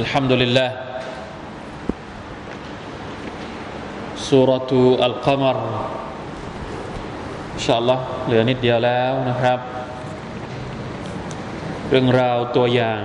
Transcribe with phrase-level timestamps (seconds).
[0.00, 0.70] الحمد لله
[4.16, 4.70] سورة
[5.08, 5.56] القمر
[7.56, 9.58] إن شاء الله เหลือนิดเดียวแล้วนะครับ
[11.88, 13.02] เรื่องราวตัวอย่าง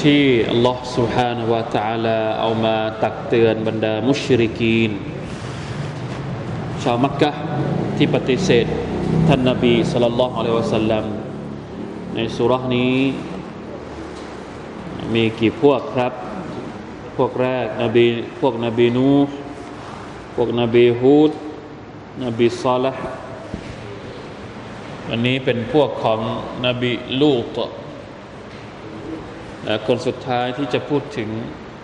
[0.00, 4.90] ที่อัลลอฮ์ سبحانه และ تعالى เอามาตักเตือนบรรดามุชริกีน
[6.82, 7.30] ชาวมักกะ
[7.96, 8.66] ที่ปฏิเสธ
[9.28, 11.04] ท่านนบีสัลลัลลอฮุอะลัยฮิวะสัลลัม
[12.14, 12.96] ในสุรานี้
[15.13, 16.13] มีกี่พวกครับ
[17.17, 18.05] พวกแรกนบี
[18.39, 19.11] พวกนบีนู
[20.35, 21.31] พวกนบีฮูด
[22.23, 23.03] นบีซอลห์
[25.09, 26.19] วันนี้เป็นพวกของ
[26.65, 27.57] นบีลูต
[29.65, 31.29] และคนสุดท้ายที่จะพูดถึง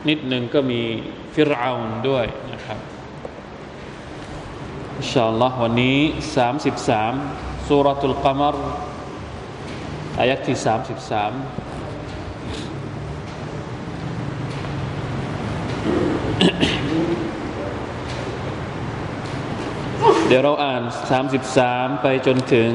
[0.10, 0.82] นิดหนึ่งก็มี
[1.34, 2.80] ฟิรเอานด้วยนะครับ
[4.98, 5.98] อินชาอัลลอฮ์วันนี้
[6.84, 8.56] 33สุรตุลกามร
[10.20, 10.58] อายักที่
[11.16, 11.65] 33
[20.35, 20.83] ดี๋ยวเราอ่าน
[21.43, 22.73] 33 ไปจนถึง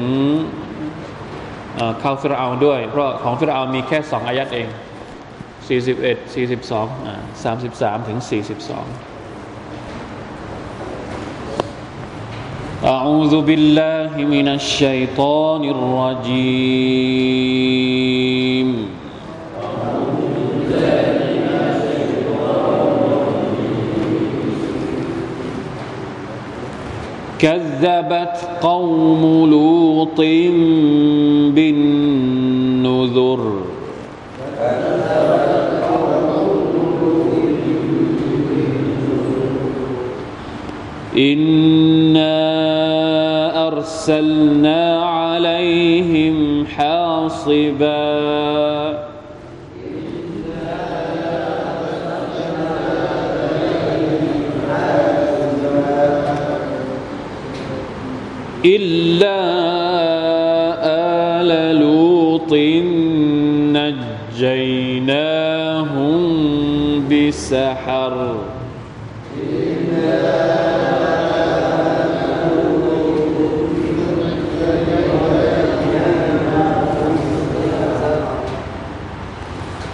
[2.00, 4.68] เข้าฟิรเอาด้วย เพราะของฟิรเอามีแค่สองอายัดเอง
[5.66, 7.14] 41 42อ่า
[7.54, 9.16] 33 ถึง 42
[12.94, 17.46] أعوذ بالله من الشيطان الرجيم
[27.41, 30.19] كذبت قوم لوط
[31.55, 33.41] بالنذر.
[41.17, 42.37] إنا
[43.67, 48.10] أرسلنا عليهم حاصبا
[58.65, 59.41] إلا
[61.41, 62.53] آل لوط
[64.37, 65.41] نجيناهم
[67.09, 68.15] بسحر.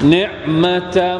[0.03, 1.19] نعمة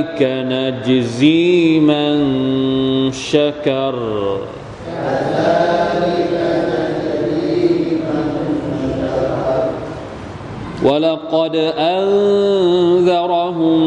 [0.00, 3.94] كذلك نجزي من شكر.
[10.84, 13.80] ولقد أنذرهم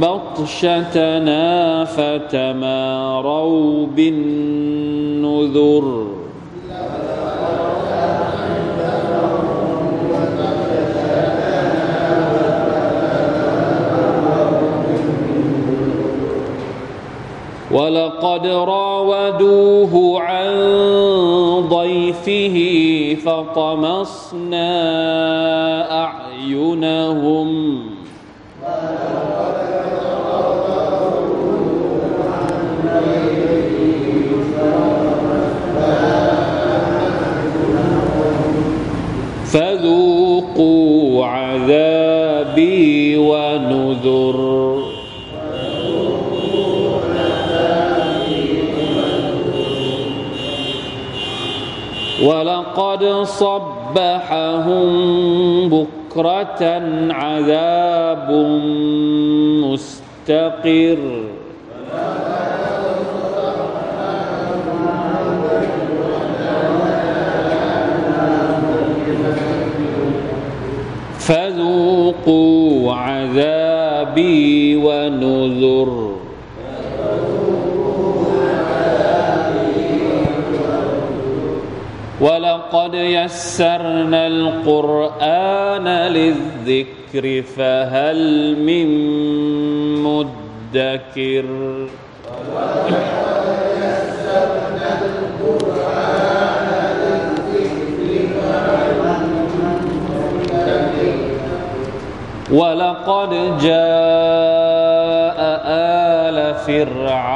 [0.00, 6.05] بطشتنا فتماروا بالنذر.
[17.76, 20.56] ولقد راودوه عن
[21.68, 22.56] ضيفه
[23.24, 24.76] فطمسنا
[53.24, 54.88] صبحهم
[55.68, 56.62] بكرة
[57.10, 58.30] عذاب
[59.64, 61.02] مستقر.
[71.26, 74.55] فذوقوا عذابي
[82.86, 88.88] ولقد يسرنا القرآن للذكر فهل من
[90.02, 91.44] مدكر؟
[102.50, 107.35] ولقد جاء آل فرعون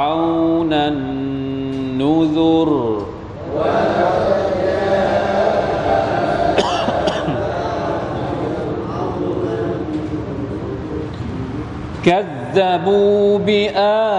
[12.05, 14.13] كذبوا بآياتنا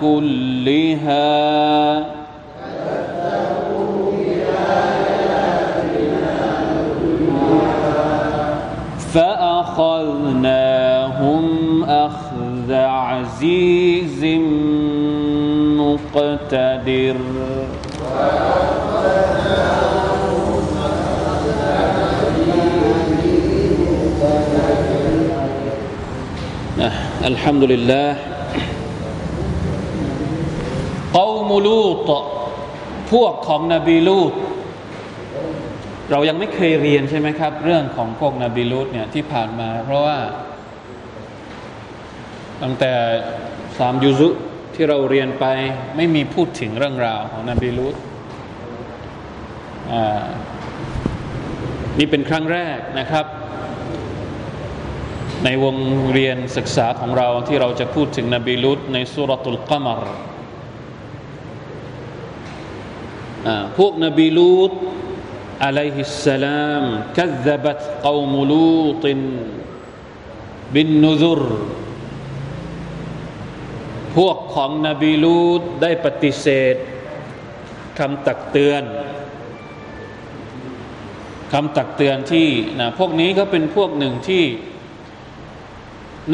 [0.00, 1.34] كلها.
[10.04, 11.44] فأخذناهم
[11.84, 14.24] أخذ عزيز
[15.78, 17.16] مقتدر.
[27.31, 28.07] الحمد لله
[31.19, 32.09] قوم لوط
[33.11, 34.33] พวกของนบีลูต
[36.11, 40.17] เรายังไม่เคยเรียนใช่ไหมครับ เรื่องของพวกนบีลูตเนี่ยที่ผ่านมา เพราะว่า
[42.63, 42.93] ตั้งแต่
[43.79, 44.29] สามยุซุ
[44.75, 45.45] ที่เราเรียนไป
[45.95, 47.95] ไม่มีพูดถึงเรื่องราวของนบีลูต
[51.97, 53.25] นี่เป็นครั้งแรกนะครับ
[55.44, 55.76] ในวง
[56.12, 60.02] เรียนศึกษาของเราที่เราจะพูดถึงนบีลุตในสุรตุลกัมร
[63.78, 64.72] พวกนบีลูต
[65.64, 66.84] อะลัยฮิสสลาม
[67.16, 69.04] คัซบัตกอมลูต
[70.74, 71.42] บินนุซุร
[74.16, 76.76] พวกของนบีลูตได้ปฏิเสธ
[77.98, 78.84] คำตักเตือน
[81.52, 82.48] คำตักเตือนที่
[82.80, 84.44] นะพวกนี้ก็เป็นพวกหนึ่งที่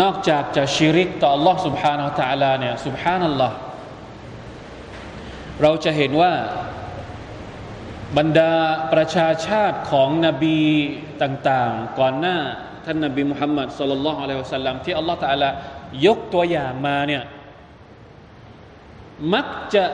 [0.02, 3.54] นอกจากจะชิริกต่อ Allah سبحانه และ تعالى เนี่ย سبحان الله
[5.62, 6.34] เราจะเห็นว่า
[8.18, 8.54] บรรดา
[8.94, 10.60] ประชาชาติของนบี
[11.22, 12.38] ต่างๆ ก่อนหน้า
[12.86, 15.50] ท่านนบีมุฮัมมัดสุลลัลลอฮุอะลัยฮิวสัลลัมที่อัลลอฮฺตะลา
[16.06, 17.24] ยกตัวอย่างมาเนี่ย
[19.34, 19.86] มักจะ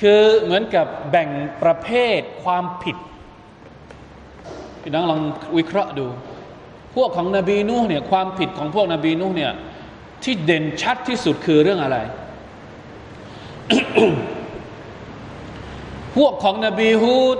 [0.00, 1.28] คือเหมือนกับแบ่ง
[1.62, 1.88] ประเภ
[2.18, 2.96] ทความผิด
[4.82, 5.20] พี่น้องลอง
[5.58, 6.06] วิเคราะห์ดู
[6.95, 9.53] พวกของนบีนูเนี่ยความผิดของพวกนบีนูเนี่ย
[10.23, 11.97] ที่เด่นชัดที่สุดคือเรื่องอะไร
[16.15, 17.37] พวกของนบีฮูด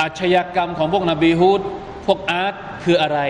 [0.00, 1.62] อาชญากรรมของพวกนบีฮูด
[2.06, 2.54] พวกอาร์ต
[2.84, 3.20] คืออะไร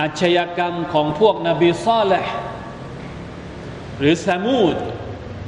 [0.00, 2.32] อาชญากรรมของพวกนบีซอลห์
[3.98, 4.76] หรือซามูด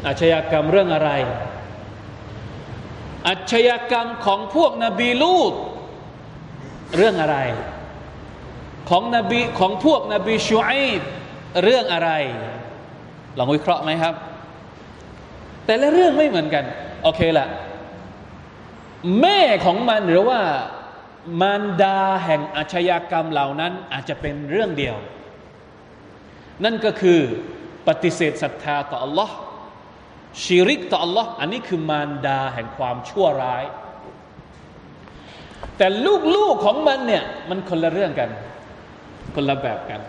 [0.06, 1.10] อาชญากรรมเรื่องอะไร
[3.28, 5.54] อาชญากรรมของพวกนบีลูด
[6.96, 7.38] เรื่องอะไร
[8.90, 11.02] ของนบีของพวกนบีชูอิบ
[11.62, 12.10] เรื่องอะไร
[13.38, 14.14] ลองวิเคราะห์ไหมครับ
[15.66, 16.64] แต่ละเรื่องไม่เหมือนกัน
[17.02, 17.46] โอเคละ
[19.20, 20.40] แม่ของมันหรือว่า
[21.40, 24.96] มารดาแห่งอาชญากรรมเหล่านั้นอาจจะเป็นเรื่องเดียว
[26.64, 27.20] นั่นก็คือ
[27.88, 29.30] ปฏิเสธศรัทธาต่อ Allah
[30.42, 33.64] ชีริกต่อ Allah อันนี้คือมารดาแห่งความชั่วร้าย
[35.78, 35.86] แต่
[36.36, 38.30] ลูกๆของมันเนี่ย มันคนละเรื่องกัน
[39.34, 40.00] คนละแบบกัน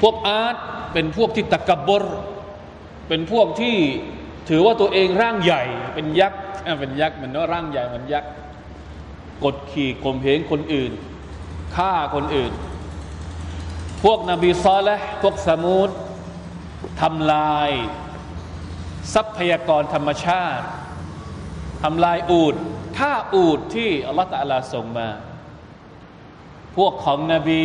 [0.00, 0.56] พวกอาร์ต
[0.92, 2.04] เป็นพวกที่ตะกบร
[3.08, 3.76] เป็นพวกที่
[4.48, 5.62] ถือว่าตัวเองร่างใหญ่
[5.94, 6.40] เป็นยักษ์
[6.80, 8.30] เป็นยักษ์เหมือนว่าร่างใหญ่เหมือนยักษ์
[9.44, 10.92] กดขี่ข่มเหงคนอื่น
[11.76, 12.52] ฆ่าคนอื่น
[14.02, 15.90] พวกนบีซอและพวกสมุด
[17.00, 17.70] ทำลาย
[19.14, 20.64] ทรัพยากรธรรมชาติ
[21.82, 22.54] ทำลายอูด
[23.00, 25.08] ฆ่าอูดที่อัลลอฮฺตะลาส่งมา
[26.76, 27.62] พวกของนบี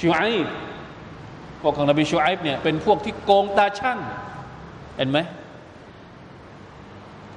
[0.00, 0.46] ชูไอบ
[1.62, 3.98] พวกของนบีชูไอบเนี่ยเป็นพวกที่โกงตาช่าง
[4.96, 5.18] เห็นไหม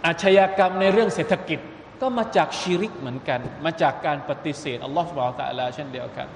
[0.06, 1.60] อาชญากรรมในเรื่องเศรษฐกิจ
[2.02, 6.28] ก็มาจากชีริกเหมือนกัน มาจากการปฏิเสธอัลลอฮฺสุบฮฺตะลาเช่นเดียวกัน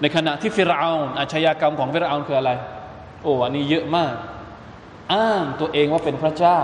[0.00, 2.52] ในขณะที่ฟิรเอาอาชญากรรมของฟิรเอาคืออะไร
[3.22, 4.14] โอ้อันนี้เยอะมาก
[5.14, 6.60] อ้างตัวเองว่าเป็นพระเจ้า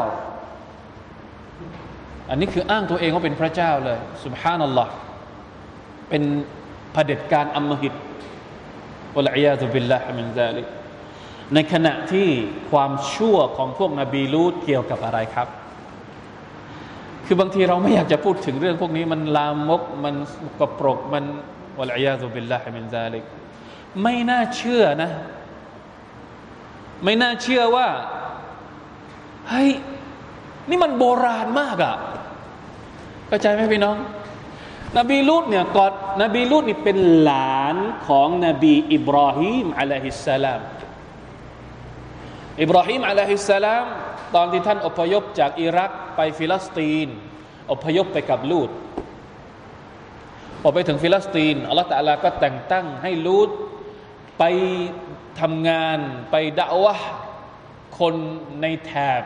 [2.31, 4.93] อันนี้คืออ้างตัวเองว่าเป็นพระเจ้าเลยสุบฮานัลลอฮ์
[6.09, 6.23] เป็น
[6.93, 7.95] เผด็จการอัมหิต
[9.17, 10.67] วะลัยาตุบิลลาฮิมินซาลิก
[11.55, 12.29] ในขณะที่
[12.71, 15.49] ความชั่วของพวกนบีลูดเกี่ยวกับอะไรครับ
[17.27, 20.15] คือบางทีเราไม่อยากจะพูดถึงเรื่องพวกนี้มันลามก มัน
[20.61, 21.25] กระปรกมัน
[21.79, 23.25] วะลัยาซุบิลลาฮิมินซาลิก
[24.03, 25.11] ไม่น่าเชื่อนะ
[27.05, 27.89] ไม่น่าเชื่อว่า
[29.49, 29.71] เฮ้ย
[30.69, 31.97] นี่มันโบราณมากอะ่ะ
[33.29, 33.97] เข้าใจไหมพี่น้อง
[34.99, 35.93] นบีลูดเนี่ยก่อน
[36.23, 40.61] นบีลูดนี่เป็นหลานของนบีอิบราฮิมอะลัยฮิสสลาม
[42.63, 43.85] อิบราฮิม عليه السلام
[44.35, 47.09] ตอนที่ท่านอพยพจากอิรักไปฟิลิสตีน
[47.73, 48.71] อพยพไปกับลูด
[50.63, 53.51] พอไปถึงฟิลิสตีนอัลลอฮฺ تعالى ก็แต่งตั้งให้ลูด
[54.39, 54.45] ไป
[55.41, 55.99] ทำงาน
[56.31, 56.95] ไปด่าวะ
[57.99, 58.15] คน
[58.63, 59.23] ในแถบ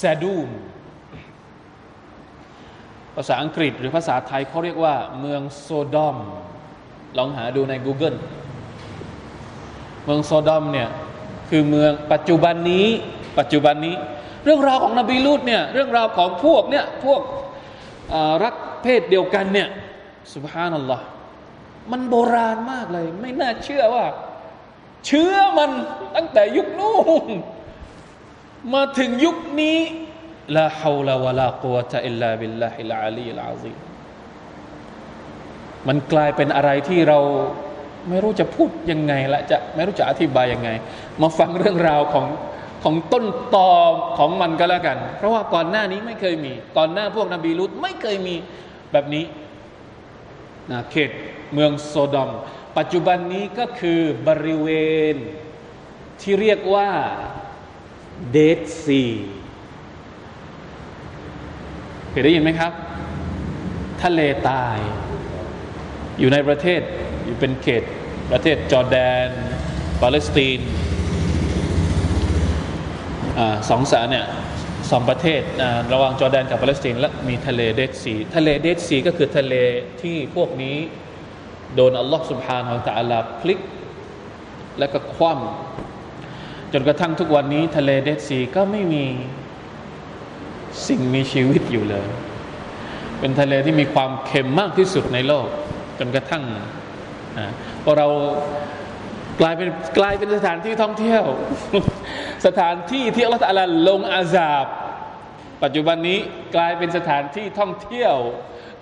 [0.00, 0.48] ซาดูม
[3.16, 6.16] ภาษาอังกฤษหรือภาษาไทยเขาเรียกว่า เมืองโซดอม
[7.18, 8.16] ลองหาดูใน Google
[10.04, 10.88] เมืองโซดอมเนี่ย
[11.48, 12.86] คือเมืองปัจจุบันนี้
[13.38, 13.94] ปัจจุบันนี้
[14.44, 17.20] เรื่องราวของนบีลูดเนี่ยเรื่องราวของพวกเนี่ยพวก
[18.44, 19.68] รักเพศเดียวกันเนี่ย
[20.34, 21.04] سبحان الله
[21.92, 24.04] มันโบราณมากเลย ไม่น่าเชื่อว่า
[25.06, 25.70] เชื้อมัน
[26.16, 27.30] ตั้งแต่ยุคนู้น
[28.74, 29.78] มาถึงยุคนี้
[30.56, 33.72] لا حول ولا قوة إلا بالله العلي العظيم
[35.88, 37.18] มันกลายเป็นอะไรที่เรา
[38.08, 40.70] ไม่รู้จะพูดยังไงละจะไม่รู้จะอธิบายยังไง
[41.22, 42.26] มาฟังเรื่องราวของ
[42.84, 43.70] ของต้นตอ
[44.18, 48.34] ของมันก็แล้วกัน เพราะว่าก่อนหน้านี้ไม่เคยมี ก่อนหน้าพวกนบีลุตไม่เคยมี
[48.92, 49.24] แบบนี้
[50.70, 51.10] นะเขต
[51.52, 52.30] เมืองโซดอม
[52.78, 54.68] ปัจจุบันนี้ก็คือบริเว
[55.14, 55.16] ณ
[56.20, 56.90] ที่เรียกว่า
[58.30, 59.02] เดดซี
[62.10, 62.72] เคยได้ยินไหมครับ
[64.02, 64.78] ทะเลตาย
[66.18, 66.80] อยู่ในประเทศ
[67.24, 67.82] อยู่เป็นเขต
[68.32, 69.28] ประเทศจอร์แดน
[70.02, 70.70] ปาเลสไตน์
[73.70, 74.26] สองสาเนี่ย
[74.90, 75.42] สองประเทศ
[75.92, 79.54] ระหว่างจอร์แดนกับปาเลสไตน์และมีทะเล Dead Sea ทะเล Dead Sea ก็คือทะเล
[80.02, 80.76] ที่พวกนี้
[81.74, 83.58] โดนอัลลอฮ์سبحانه وتعالى พลิก
[84.78, 85.81] และก็คว่ำ
[86.72, 89.04] จนกระทั่งทุกวันนี้ทะเล Dead Sea ก็ไม่มี
[90.88, 92.06] สิ่งมีชีวิตอยู่เลย
[93.20, 95.46] เป็นทะเลที่มีความเค็มมากที่สุดในโลก
[95.98, 96.44] จนกระทั่ง
[97.84, 98.08] พอเรา
[99.40, 101.24] กลายเป็นกลายเป็นสถานที่ท่องเที่ยว
[102.46, 104.66] สถานที่ที่อัลลอฮฺลงอาซาบ
[105.62, 106.18] ปัจจุบันนี้
[106.56, 108.14] กลายเป็นสถานที่ท่องเที่ยว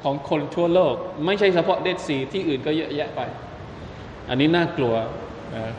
[0.04, 0.94] ของคนทั่วโลก
[1.26, 3.20] ไม่ใช่เฉพาะเดซีที่อื่นก็เยอะแยะไป
[4.28, 4.94] อันนี้น่ากลัว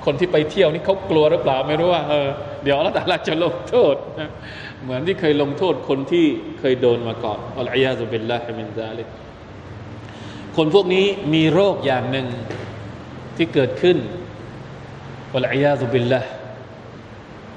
[0.06, 2.28] คนที่ไปเที่ยวนี่เขากลัวหรือเปล่าไม่รู้ว่าเออ
[2.64, 3.96] เดี๋ยวอัลลอฮฺจะลงโทษ
[4.84, 6.26] เหมือนที่เคยลงโทษคนที่
[6.60, 9.08] เคยโดนมาก่อนอัลอยาซุบิลลาฮิมินซาลิก
[10.58, 12.28] คนพวกนี้มีโรคอย่างหนึ่ง
[13.38, 13.98] ที่เกิดขึ้น
[15.36, 16.22] อัลอยาซุบิลลา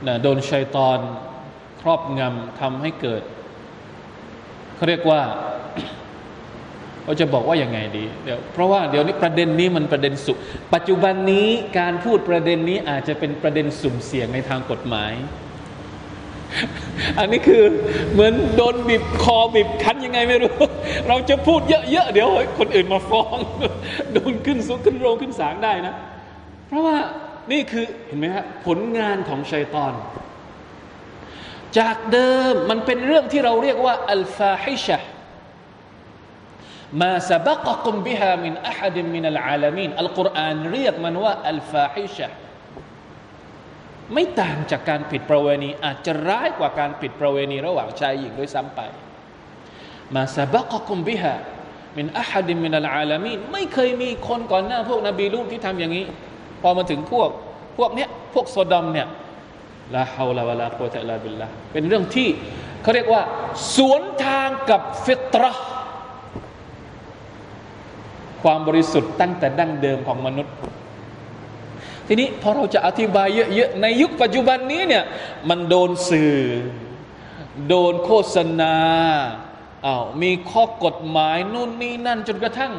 [0.07, 0.99] นะโดนชัยตอน
[1.81, 3.23] ครอบงำทำให้เกิด
[4.77, 5.23] เขาเรียกว่า
[7.05, 10.33] เราจะบอกว่าอย่างไงดีเดี๋ยวเพราะว่าเดี๋ยวนี้ประเด็นนี้มันประเด็นสุ
[10.75, 15.13] ปัจจุบันนี้การพูดประเด็นนี้อาจจะเป็นประเด็นสุ่มเสี่ยงในทางกฎหมาย
[17.19, 17.63] อันนี้คือ
[18.13, 20.55] เหมือนโดนบีบคอบีบคั้นยังไงไม่รู้
[21.09, 23.37] เราจะพูดเยอะๆเดี๋ยวคนอื่นมาฟ้อง
[24.13, 25.95] โดนขึ้นสุขึ้นโรงขึ้นศาลได้นะ
[26.69, 26.97] เพราะว่า
[27.53, 29.93] นี่คือเห็นไหมฮะผลงานของชัยตอน
[31.79, 34.99] จากเดิมมันเป็นเรื่องที่เราเรียกว่าอัลฟาฮิชะ
[37.01, 42.29] ما سبقكم بها من أحد من العالمين อัลกุรอานเรียกมันว่าالفاحشة
[44.13, 48.81] ไม่ต่างจากการผิดประเวณี อาจจะร้ายกว่าการผิดประเวณี ระหว่างชายหญิงด้วยซ้ำไป
[50.15, 56.05] ما سبقكم بها من أحد من العالمين ไม่เคยมีคนก่อนหน้าพวกนบีลูดที่ทำอย่างนี้
[56.63, 57.29] พอมาถึงพวก
[57.79, 59.07] พวกเนี้ยพวกโซดอมเนี่ย
[59.95, 62.29] لا حول ولا قوة إلا بالله เป็นเรื่องที่
[62.83, 63.23] เขาเรียกว่า
[63.77, 65.45] สวนทางกับฟิตร
[68.45, 70.55] ความบริสุทธิ์ตั้งแต่ดั้งเดิมของมนุษย์
[72.07, 75.05] ทีนี้พอเราจะอธิบายเยอะๆในยุคปัจจุบันนี้เนี่ย
[75.49, 76.35] มันโดนสื่อ
[77.69, 78.77] โดนโฆษณา
[79.87, 82.73] อา้าวมีข้อกฎหมายนู่นนี่นั่นจนกระทั่ง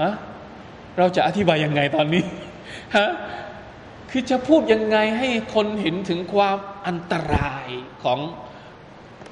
[0.00, 0.12] ฮะ
[0.98, 2.24] เราจะอธิบายยังไงตอนนี้
[2.96, 3.08] ฮะ
[4.10, 7.66] คือจะพูดยังไงให้คนเห็นถึงความอันตราย
[8.02, 8.20] ของ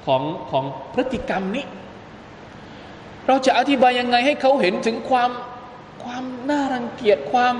[0.05, 0.21] ของ
[0.51, 1.65] ของพฤติกรรมนี้
[3.27, 5.29] เราจะอธิบายยังไงให้เขาเห็นถึงความ
[6.03, 7.55] ความน่ารังเกียจความ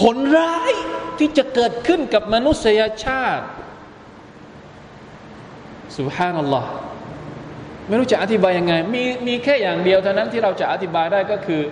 [0.00, 0.72] ผลร้าย
[1.18, 3.44] ที่จะเกิดขึ้นกับมนุษยชาติ
[5.98, 6.68] สุฮานัลลอฮ์
[7.88, 11.62] ไม่รู้จะอธิบายยังไง มีมีแค่อย่างเดียวเท่านั้นที่เราจะอธิบายได้ก็คือ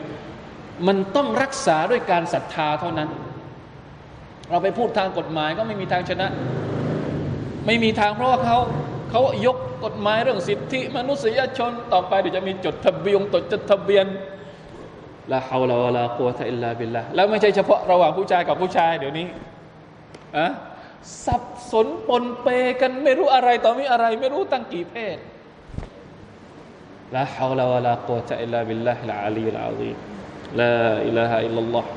[0.86, 3.08] มันต้องรักษาด้วยการศรัทธาเท่านั้น
[4.50, 6.26] เราไปพูดทางกฎหมายก็ไม่มีทางชนะ
[7.66, 8.58] ไม่มีทางเพราะว่าเขา
[9.10, 14.06] เขายกกฎหมายเรื่องสิทธิ มนุษยชนต่อไปเดี๋ยวจะมีจดทะเบียนตจดทะเบียน
[15.32, 19.26] ละฮาวลาวะลากุวตะอิลลาบิลละแล้วไม่ใช่เฉพาะระหว่างผู้ชายกับผู้ชายเดี๋ยวนี้
[20.36, 20.46] อะ
[21.26, 22.48] สับสนปนเป
[22.80, 25.16] กันไม่รู้อะไรต่อมีอะไร ไม่รู้ตั้งกี่เพศ
[27.16, 31.88] لا حول ولا قوة إلا بالله العلي العلي لا إله إلا الله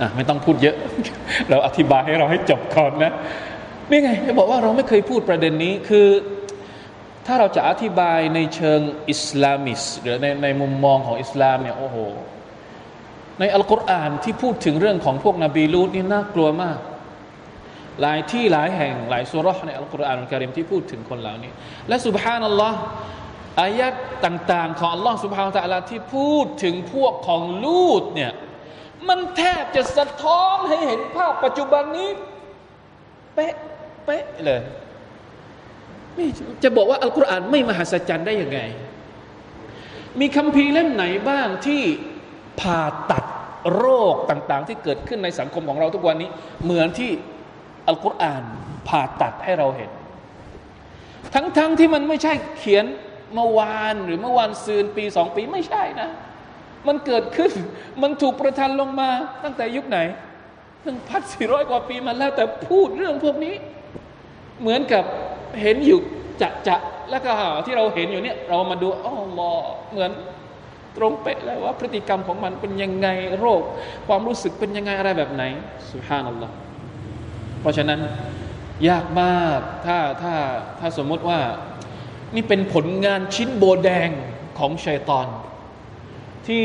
[0.00, 0.76] อะไม่ต้องพูดเยอะ
[1.48, 3.12] เราอธิบายให้เราให้จบก่อนนะ
[3.90, 6.08] นี่ไงบอกว่าเราไม่เคยพูดประเด็นนี้คือ
[7.26, 8.80] ถ้าเราจะอธิบายในเชิง
[9.10, 11.96] อิสลามิสหรือในในมุมมองของอิสลามเนี่ยโอ้โห
[13.40, 16.78] ในอัลกุรอานที่พูดถึงเรื่องของพวกนบีลูดนี่น่ากลัวมาก
[18.00, 21.52] หลายที่หลายแห่งหลายซูเราะฮ์ในอัลกุรอาน الكريم ที่พูดถึงคนเหล่านี้
[21.88, 22.78] และสุบฮานัลลอฮ์
[23.62, 23.94] อายัด
[24.24, 28.32] ต่าง ๆ ของอัลลอฮ์สุบฮานตะลาที่พูดถึงพวกของลูดเนี่ย
[29.08, 32.10] มันแทบจะสะท้อนให้เห็นภาพปัจจุบันนี้
[33.34, 33.54] เป๊ะ
[34.04, 34.60] เป๊ะเลย
[36.62, 38.60] จะบอกว่าอัลกุรอานไม่มหัศจรรย์ได้ยังไง
[40.20, 41.82] มีคำพีเล่มไหนบ้างที่
[42.60, 42.80] ผ่า
[43.10, 43.24] ตัด
[43.74, 46.30] โรคต่างๆ ที่เกิดขึ้นในสังคมของเราทุกวันนี้
[46.64, 47.10] เหมือนที่
[47.86, 48.42] อัลกุรอาน
[48.88, 49.90] ผ่าตัดให้เราเห็น
[51.34, 52.84] ทั้งๆทที่มันไม่ใช่เขียน
[53.34, 56.08] เมื่อวานหรือเมื่อวานซืนปีสองปีไม่ใช่นะ
[56.86, 57.52] มันเกิดขึ้น
[58.02, 59.10] มันถูกประทานลงมา
[59.44, 59.98] ตั้งแต่ยุคไหน
[60.84, 63.54] หนึ่งพันสี่ร้อยกว่าปีมาแล้วแต่พูดเรื่องพวกนี้
[64.60, 65.04] เหมือนกับ
[65.60, 65.98] เห็นอยู่
[66.40, 66.76] จะจะ
[67.10, 67.32] แล้วก็
[67.66, 69.52] ที่เราเห็นอยู่เนี่ย เรามาดูอ๋อลอ
[69.90, 70.10] เหมือน
[70.96, 73.62] ตรงเป๊ะเลยว่าพฤติกรรมของมันเป็นยังไงโรค
[74.06, 75.42] ความรู้สึกเป็นยังไงอะไรแบบไหน
[75.92, 76.54] สุฮานัลลอฮ์
[77.60, 78.00] เพราะฉะนั้น
[78.88, 80.34] ยากมากถ้าถ้า
[80.78, 81.40] ถ้าสมมติว่า
[82.34, 84.08] นี่เป็นผลงานชิ้นโบแดง
[84.58, 85.26] ของชัยตอน
[86.46, 86.64] ที่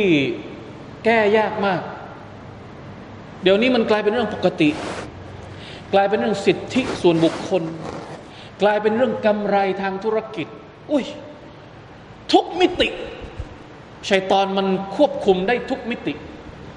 [1.05, 1.81] แก้ยากมาก
[3.43, 4.69] เดี๋ยวนี้มันกลายเป็นเรื่องปกติ
[5.94, 7.62] กลายเป็นเรื่องสิทธิส่วนบุคคล
[8.62, 10.46] กลายเป็นเรื่องกำไรทางธุรกิจ
[10.90, 11.04] อุ้ย
[12.32, 12.88] ทุกมิติ
[14.08, 16.14] ชัยตอนมันควบคุมได้ทุกมิติ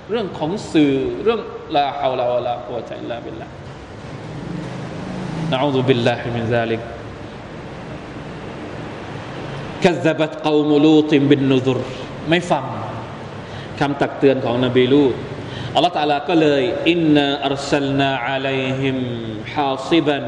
[0.10, 1.41] เรื่องของสื่อเรื่อง
[1.76, 3.47] ลาฮาวลาวะลาอัวใจลาบิลลา
[5.52, 6.82] นะอูซุบิลลาฮิมินซาลิก
[9.84, 11.80] كذبت قوم لوط بالنذر
[12.30, 12.65] ไม่ฟัง
[13.80, 15.15] คำตักเตือนของนบีลูต
[15.75, 18.96] อัลลอฮฺ تعالى ก็เลย إنا أرسلنا عليهم
[19.53, 20.27] حاصبا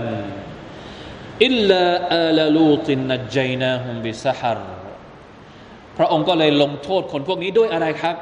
[1.44, 4.60] อิลลาอาลลูตินนัจจัยนาฮุมบิสฮัร
[5.96, 8.16] พระองค์ก็เลยลงโทษคนพวกนี้ด้วยอะไรครับ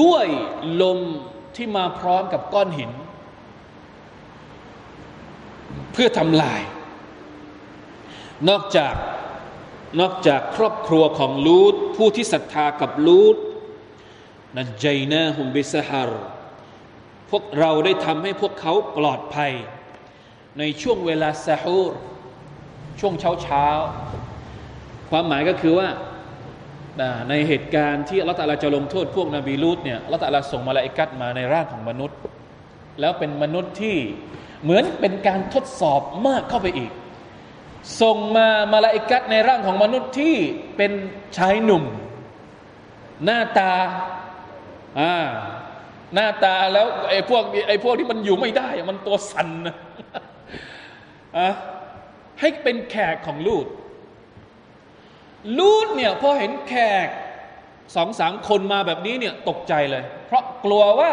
[0.00, 0.26] ด้วย
[0.82, 0.98] ลม
[1.56, 2.90] ที่มาพร้อมกับก้อนหิน
[5.92, 6.60] เพื่อทำลาย
[8.48, 8.94] นอกจาก
[10.00, 13.36] นอกจากครอบครัวของลูตผู้ที่ศรัทธากับลูต
[14.56, 16.10] นัจใจนาฮุมบิสฮาร
[17.30, 19.52] พวกเราได้ทำให้พวกเขาปลอดภัย
[20.58, 21.92] ในช่วงเวลาซาฮูร
[23.00, 23.66] ช่วงเช้าเช้า
[25.10, 25.88] ความหมายก็คือว่า
[27.30, 32.18] ในเหตุการณ์ที่อัลลอฮฺจะลงโทษพวกนบีลูตเนี่ยอัลลอฮฺส่งมาลาอิกัดมาในร่างของมนุษย์
[33.00, 33.96] แล้วเป็นมนุษย์ที่
[34.62, 36.92] เหมือนเป็นการทดสอบมากเข้าไปอีก
[38.00, 40.36] ส่งมามาลาอิกัดในร่างของมนุษย์ที่
[40.76, 40.92] เป็น
[41.36, 41.84] ชายหนุ่ม
[43.24, 43.72] หน้าตา
[44.98, 45.14] อ่า
[46.14, 49.76] หน้าตาแล้วไอ้พวกไอ้พวกที่มันอยู่ไม่ได้ มันตัวสั่นนะ
[51.38, 51.48] อะ
[52.40, 53.66] ให้เป็นแขกของลูด
[55.58, 56.74] ลูดเนี่ยพอเห็นแข
[57.06, 57.08] ก
[57.96, 61.12] สองสามคนมาแบบนี้เนี่ยตกใจเลย เพราะกลัวว่า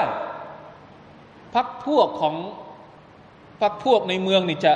[1.53, 2.35] พักพวกของ
[3.61, 4.73] พักพวกในเมืองนี่จะ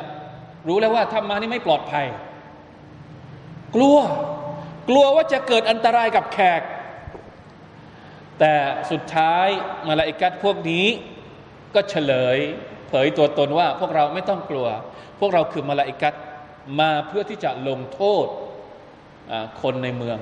[0.67, 2.05] รู้แล้วว่าทำมานี่ไม่ปลอดภัย
[3.75, 3.97] กลัว
[4.89, 6.61] กลัวว่าจะเกิดอันตรายกับแขก
[8.41, 8.55] แต่
[8.91, 9.47] สุดท้าย
[9.87, 10.85] มาลาอิกัดพวกนี้
[11.75, 12.37] ก็เฉลย
[12.87, 14.67] เผยตัวตนว่าพวกเราไม่ต้องกลัว
[15.19, 16.13] พวกเราคือมาลาอิกัด
[16.79, 18.25] มาเพื่อที่จะลงโทษ
[19.61, 20.19] คนในเมือง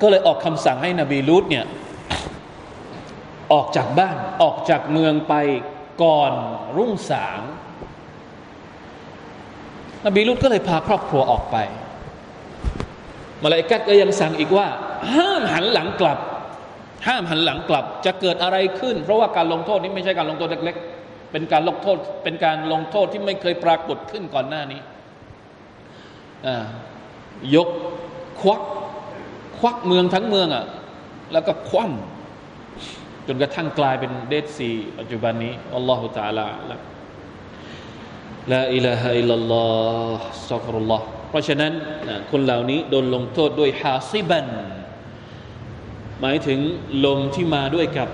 [0.00, 1.64] ก็เลยออกคำสั่งให้นบีลูตเนี่ย
[3.52, 5.34] ออกจากบ้านออกจากเมืองไป
[6.02, 6.32] ก่อน
[6.76, 7.40] รุ่งสาง
[10.06, 11.56] นบีลุตก็เลยพาครอบครัวออกไป
[13.42, 14.66] มาลายกัดก็ยังสั่งอีกว่า
[15.14, 16.18] ห้ามหันหลังกลับ
[17.08, 24.80] ห้ามหันหลังกลับจะเกิดอะไรขึ้น เพราะว่าการลงโทษนี้ไม่ใช่การลงโทษเล็ก ๆ เป็นการลงโทษ เป็นการลงโทษที่ไม่เคยปรากฏขึ้นก่อนหน้านี้
[27.54, 27.68] ยก
[28.40, 28.60] ควัก
[29.58, 30.64] ควักเมืองทั้งเมืองอะ
[31.32, 36.80] แล้วก็คว่ำจนกระทั่งกลายเป็นเดซีปัจจุบันนี้อัลลอฮฺตาลาแล้ว
[38.52, 39.64] ละอิลาฮะอิลลัลลอ
[40.14, 41.72] ฮ์สักรุลลอฮ์เพราะฉะนั้น
[42.30, 44.46] คนเหล่านี้โดนลงโทษด้วยฮาซิบัน
[46.20, 46.60] หมายถึง
[47.04, 48.08] ลมที่มาด้วยกับ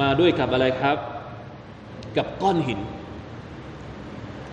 [0.00, 0.98] มาด้วยกับอะไรครับ
[2.16, 2.80] กับก้อนหิน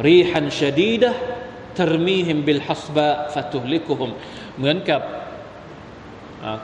[0.05, 1.11] รีฮันชดีดะ
[1.77, 4.09] ทรมีฮิมบิลฮัสบะฟะตุลิกุฮุม
[4.57, 5.01] เหมือนกับ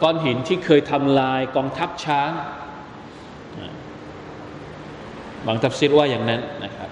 [0.03, 2.31] ก้อนหินที่เคยทำลายกองทัพช้าง
[5.45, 6.89] บางทัฟซิดว่าอย่างนั้นนะครับ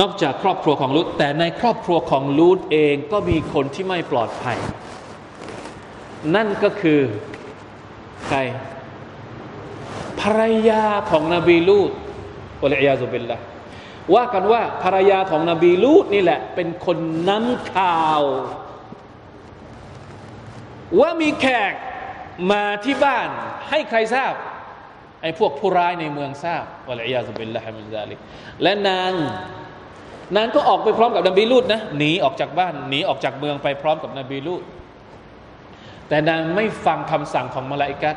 [0.00, 4.58] นอกจากครอบครัวของลูตแต่ในครอบครัวของลูตเองก็มีคนที่ไม่ปลอดภัย
[6.34, 7.00] นั่นก็คือ
[8.28, 8.38] ใคร
[10.20, 11.92] ภรรยาของนบีลูต
[12.62, 13.36] อัลอยาซุบิลละ
[14.14, 18.22] ว่ากันว่าภรรยาของนบีลูตนี่แหละ เป็นคนนำข่าว
[21.00, 21.72] ว่ามีแขก
[22.52, 23.28] มาที่บ้าน
[23.68, 24.32] ให้ใครทราบ
[25.22, 28.18] ไอ้พวกผู้ร้ายในเมืองทราบ والعياذ بالله من ذلك
[28.62, 29.12] และนาง
[30.36, 34.62] นางก็ออกไปพร้อมกับนบีลูดนะหนีออกจากบ้านหนีออกจากเมืองไปพร้อมกับนบีลูด
[36.08, 38.16] แต่นางไม่ฟังคำสั่งของมลาอิกะฮ์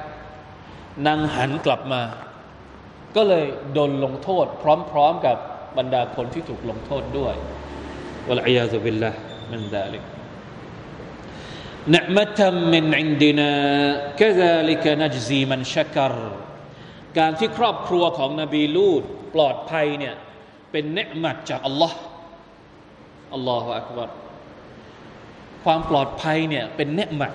[1.08, 2.02] นางหันกลับมา
[3.16, 4.46] ก็เลยโดนลงโทษ
[4.92, 5.38] พร้อมๆกับ
[5.78, 7.34] บรรดาคนที่ถูกลงโทษด้วย
[8.30, 9.12] วลัยาซุบิลละ
[9.52, 10.04] من ذلك
[11.94, 16.16] نعمة من عندنا كذلك نجزي من شكر
[17.18, 19.04] การที่ครอบครัวของนบีลูด
[19.36, 20.16] ปลอดภัยเนี่ย
[20.72, 22.00] เป็น نعمة จากอัลลอฮ์
[23.34, 24.10] الله أكبر
[25.64, 27.32] ความปลอดภัยเนี่ยเป็น نعمة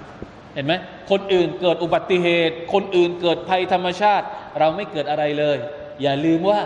[0.54, 0.72] เห็นไหม
[1.10, 4.26] คนอื่นเกิดอุบัติเหตุ คนอื่นเกิดภัยธรรมชาติ
[4.58, 5.58] เราไม่เกิดอะไรเลย
[6.02, 6.60] อย่าลืมว่า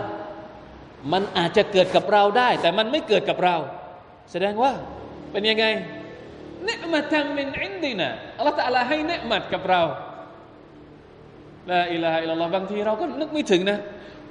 [1.13, 3.55] มันอาจจะเกิดกับเราได้ แต่มันไม่เกิดกับเรา
[4.31, 4.71] แสดงว่า
[5.31, 5.65] เป็นยังไง
[6.63, 9.81] เนืมัดทำเป็นอินดีนะอัลลอฮฺตะลาให้เนืมัดกับเรา
[11.71, 13.79] ลาอิลาอิลลอฮบางทีเราก็นึกไม่ถึงนะ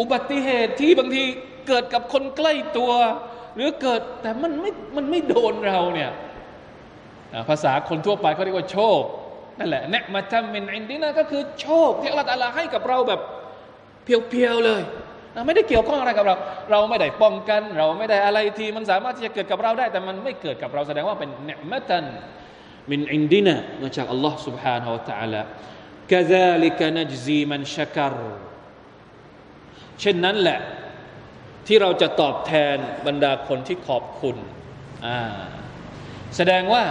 [0.01, 1.25] อุบัติเหตุที่บางที
[1.69, 2.93] เกิดกับคนใกล้ตัว
[3.57, 6.11] หรือเกิดแต่มันไม่มันไม่โดนเราเนี่ย
[7.49, 9.03] ภาษาคนทั่วไปเขาเรียกว่าโชค
[9.60, 13.22] นั่นแหละเนะมาทำเป็นอินดีนะก็คือโชคที่อัลลอฮฺให้กับเราแบบ
[14.04, 14.82] เพียวๆเลย
[15.46, 16.36] ไม่ได้เกี่ยวข้องอะไรกับเรา
[16.72, 22.06] เราไม่ได้ป้องกัน เราไม่ได้อะไรที่มันสามารถที่จะเกิดกับเราได้ แต่มันไม่เกิดกับเราแสดงว่าเป็นเนะมาตัน
[22.92, 25.42] มินอินดีนะมาจากอัลลอฮ์ سبحانه และ تعالى
[26.12, 28.14] كذلك نجزي من شكر
[30.00, 30.60] เช่นนั้นแหละ
[31.68, 32.78] ที่เราจะตอบแทน
[33.08, 34.38] บรรดาคนที่ขอบคุณ
[36.36, 36.84] แสดงว่า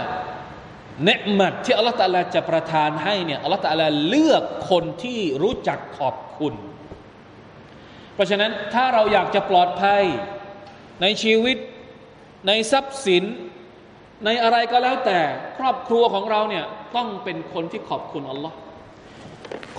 [1.05, 6.53] เนืมัดที่อัลลอฮฺตาลาจะประทานให้เนี่ยอัลลอฮฺตาลาเลือกคนที่รู้จักขอบคุณ
[8.13, 10.03] เพราะฉะนั้นถ้าเราอยากจะปลอดภัย
[11.01, 11.57] ในชีวิต
[12.47, 13.23] ในทรัพย์สิน
[14.25, 15.19] ในอะไรก็แล้วแต่
[15.57, 18.55] ครอบครัวของเราเนี่ยต้องเป็นคนที่ขอบคุณอัลลอฮ์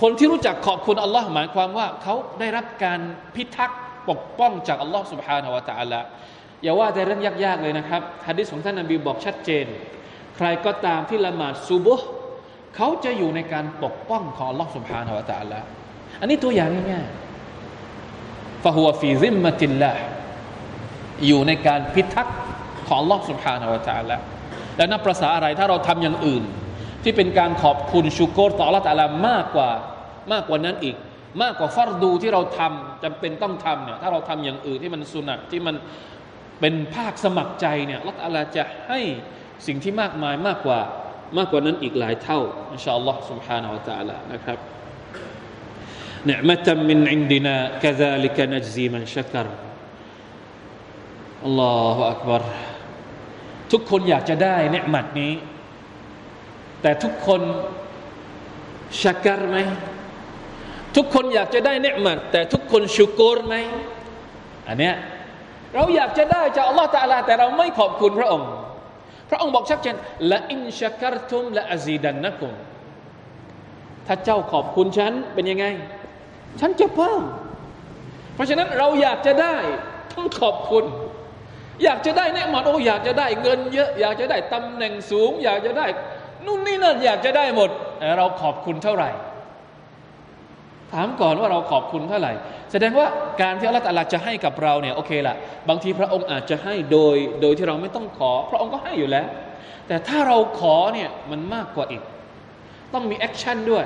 [0.01, 2.99] คนที่รู้จักขอบคุณอัลลอฮ์หมายความว่าเขาได้รับการ
[3.35, 5.99] พิทักษ์ปกป้องจากอัลลอฮ์ سبحانه และ تعالى
[6.63, 9.65] อย่าว่าแต่เรื่องยากๆเลยนะครับฮะดิษของท่านนบีบอกชัดเจน
[10.37, 12.09] ใครก็ตามที่ละหมาดซูบุห์
[12.75, 15.59] เขาจะอยู่ในการปกป้องของอัลลอฮ์ سبحانه และ تعالى
[16.19, 19.91] อันนี้ตัวอย่างง่ายๆฟะฮุวฟีซิมมะติลละ
[21.27, 22.37] อยู่ในการพิทักษ์
[22.87, 24.17] ของอัลลอฮ์ سبحانه และ تعالى
[24.77, 26.43] แล้วนับประษาอะไรถ้าเราทำอย่างอื่น
[27.03, 29.69] ที่เป็นการขอบคุณชูโกรต่อละตาลามากกว่า
[30.31, 30.95] มากกว่านั้นอีก
[31.43, 35.75] มากกว่าฟัรดูที่เราทำจำเป็นต้องทำเนี่ยถ้าเราทำอย่างอื่นที่มันสุนัตที่มัน
[36.59, 38.99] เป็นภาคสมัครใจเนี่ยละตาลาจะให้
[39.67, 40.79] สิ่งที่มากมายมากกว่า
[41.37, 42.39] มากกว่านั้นอีกหลายเท่า
[42.71, 44.59] อินชาอัลลอฮ์ سبحانه และ تعالى นะครับ
[46.31, 49.45] نعمة من عندنا كذلك نجزي من شكر
[51.45, 52.43] อัลลอฮฺอักบาร
[53.71, 55.33] ทุกคนอยากจะได้เนืมัดนี้
[56.81, 57.41] แต่ทุกคน
[59.03, 59.57] ชักการไหม
[60.95, 63.55] ทุกคนอยากจะได้เนืมัดแต่ทุกคนชุกรไหม
[64.67, 64.95] อันเนี้ย
[65.75, 68.49] เราอยากจะได้จากอัลลอฮฺตะลาแต่เราไม่ขอบคุณพระองค์
[69.30, 69.96] พระองค์บอกชัดเจน
[70.30, 72.54] ละอินชักรทุมละอาซีดันนะกุม
[74.06, 75.66] ถ้าเจ้าขอบคุณฉันเป็นยังไง
[76.60, 77.22] ฉันจะเพิ่ม
[78.34, 79.56] เพราะฉะนั้นเราอยากจะได้
[80.12, 80.84] ต้องขอบคุณ
[81.84, 85.86] อยากจะได้เนืมัดโอ้อยากจะได้เงินเยอะ อยากจะได้ตำแหน่งสูง อยากจะได้
[86.46, 87.70] นู่นนี่นั่นอยากจะได้หมด
[88.16, 89.10] เราขอบคุณเท่าไหร่
[90.92, 92.32] ถามก่อนว่าเราขอบคุณเท่าไหร่
[92.72, 93.06] แสดงว่า
[93.42, 95.36] การที่อัลลอฮฺจะให้กับเราเนี่ยโอเคละ
[95.68, 99.26] บางทีพระองค์อาจจะให้โดยโดยที่เราไม่ต้องขอ พระองค์ก็ให้อยู่แล้ว
[99.86, 102.02] แต่ถ้าเราขอเนี่ยมันมากกว่าอีก
[102.94, 103.84] ต้องมี action ด้วย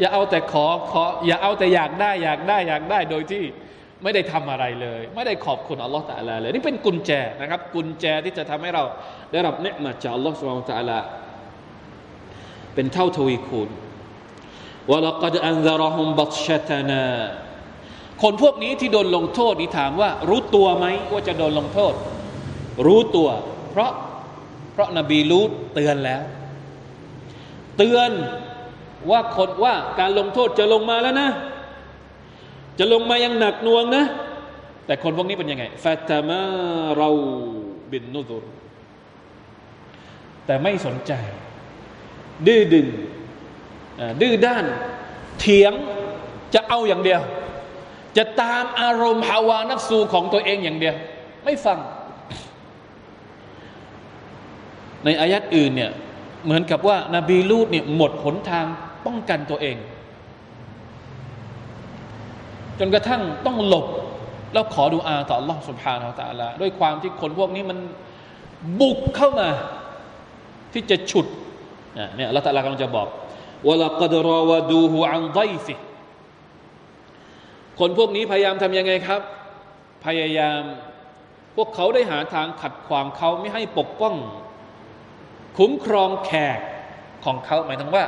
[0.00, 3.44] อย่าเอาแต่ขอขอ อย่าเอาแต่อยากได้อยากได้อยากได้โดยที่
[4.02, 8.84] ไม่ได้ทำอะไรเลย ไม่ได้ขอบคุณอัลลอฮฺ تعالى เลยนี่เป็นกุญแจนะครับ กุญแจที่จะทำให้เรา
[9.32, 10.98] ได้รับ نعمة จากอัลลอฮฺ سبحانه وتعالى
[12.74, 13.68] เป็นเท่าทวีคูณ
[14.90, 17.04] วะลกัดอันซารหุมบัตชตนา
[18.22, 21.92] คนพวกนี้ที่โดนลงโทษนี่ถามว่า รู้ตัวไหมว่าจะโดนลงโทษ
[22.86, 23.28] รู้ตัว
[23.70, 23.92] เพราะ
[24.72, 26.22] เพราะนบีรู้เตือนแล้ว
[27.76, 28.10] เตือน
[29.10, 31.30] ว่าคนว่าการลงโทษจะลงมาแล้วนะ
[32.78, 34.04] จะลงมายังหนักหน่วงนะ
[34.86, 36.40] แต่คนพวกนี้เป็นยังไงฟาตามา
[36.96, 37.08] เรา
[37.90, 38.44] บินนุดุร
[40.46, 41.12] แต่ไม่สนใจ
[42.46, 42.86] ดื้อดึง
[44.21, 44.65] ดื้อด้าน
[45.39, 45.73] เถียง
[46.53, 47.21] จะเอาอย่างเดียว
[48.17, 50.95] จะตามอารมณ์ฮาวานัฟซูของตัวเองอย่างเดียว
[51.45, 51.77] ไม่ฟัง
[55.03, 55.91] ในอายัดอื่นเนี่ย
[56.45, 58.65] เหมือนกับว่านาบีลูดเนี่ยหมดหนทาง
[59.05, 59.77] ป้องกันตัวเอง
[62.79, 63.87] จนกระทั่งต้องหลบ
[64.53, 67.77] แล้วขอดูอาต่อ Allah سبحانه และ تعالى ด้วยความที่คนพวกนี้มัน
[68.79, 69.49] บุกเข้ามา
[70.73, 71.25] ที่จะฉุด
[72.15, 73.07] เนี่ยละตะลากำลังจะบอก
[73.68, 75.74] วะลกดรอวดูฮูอันไดฟิ
[77.78, 79.20] คนพวกนี้พยายามทำยังไงครับ
[80.06, 80.62] พยายาม
[81.56, 84.14] พวกเขาได้หาทางขัดขวางเขาไม่ให้ปกป้อง
[85.58, 86.58] คุ้มครองแขก
[87.24, 88.04] ของเขาหมายถึงว่า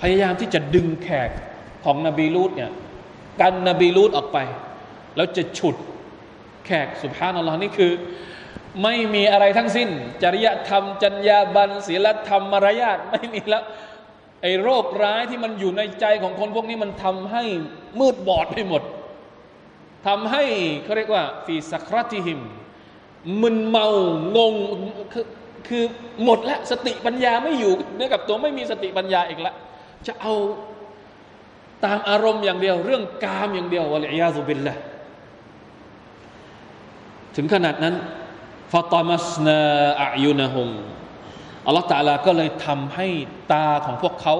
[0.00, 1.30] พยายามที่จะดึงแขก
[1.84, 2.72] ของนบีลูดเนี่ย
[3.40, 4.38] กันนบีลูดออกไป
[5.16, 5.76] แล้วจะฉุด
[6.66, 7.92] แขกสุภาพนัลลอฮ์นี่คือ
[8.82, 9.88] ไม่มีอะไรทั้งสิ้น
[10.22, 13.64] จริยธรรมจัญญาบันศีลธรรมมารยาทไม่มีแล้ว
[14.42, 17.42] ไอ้โรคร้ายที่มันอยู่ในใจของคนพวกนี้มันทำให้
[18.00, 18.82] มืดบอดไปหมด
[20.06, 20.44] ทำให้
[20.84, 22.40] เขาเรียกว่าฟีสัครัติหิม
[23.42, 23.86] มึนเมา
[24.36, 24.54] งง
[25.12, 25.26] คือ
[25.68, 25.84] คือ
[26.24, 29.54] หมดล้วสติปัญญาไม่อยู่เนื้อกับตัวไม่มีสติปัญญาอีกละ
[30.06, 30.34] จะเอา
[31.84, 34.74] ตามอารมณ์อย่างเดียว เรื่องกามอย่างเดียว والعياذ بالله
[37.36, 37.94] ถึงขนาดนั้น
[38.72, 40.68] فطمسنا أعينهم
[41.68, 43.08] อัลลอฮฺ تعالى ก็เลยทำให้
[43.52, 44.34] ตาของพวกเขา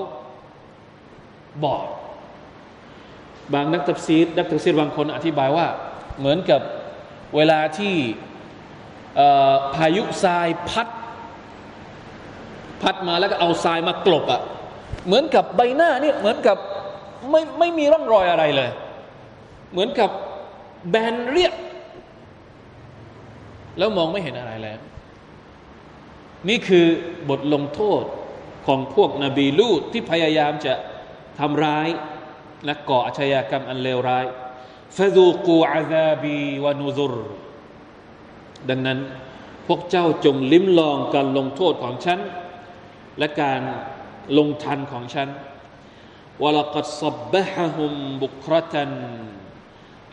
[1.64, 1.86] บอด
[3.52, 5.66] บางนักตัฟซีรนักตัฟซีรบางคนอธิบายว่า
[6.18, 6.60] เหมือนกับ
[7.36, 7.94] เวลาที่
[9.74, 10.88] พายุทรายพัด
[12.82, 14.40] พัดมาแล้วก็เอาทรายมากลบอะ่ะ
[15.06, 16.56] เหมือนกับใบหน้าเนี่ยเหมือนกับ
[17.30, 18.70] ไม่ไม่มีร่องรอยอะไรเลย
[19.72, 20.10] เหมือนกับ
[20.90, 21.54] แบนเรียบ
[23.78, 24.78] แล้วมองไม่เห็นอะไรแล้ว
[26.48, 26.86] นี่คือ
[27.28, 28.02] บทลงโทษ
[28.66, 30.74] ของพวกนบีลูดที่พยายามจะ
[31.38, 31.88] ทำร้าย
[32.64, 34.26] และก่ออาชญากรรมอันเลวร้าย
[34.96, 37.14] ฟะดูกูอาซาบีวานูซุร
[38.68, 38.98] ดังนั้น
[39.66, 42.20] พวกเจ้าจงลิ้มลองการลงโทษของฉัน
[43.18, 43.60] และการ
[44.38, 45.28] ลงทันของฉัน
[46.42, 48.90] วลกัดซับบะฮะฮุมบุครตัน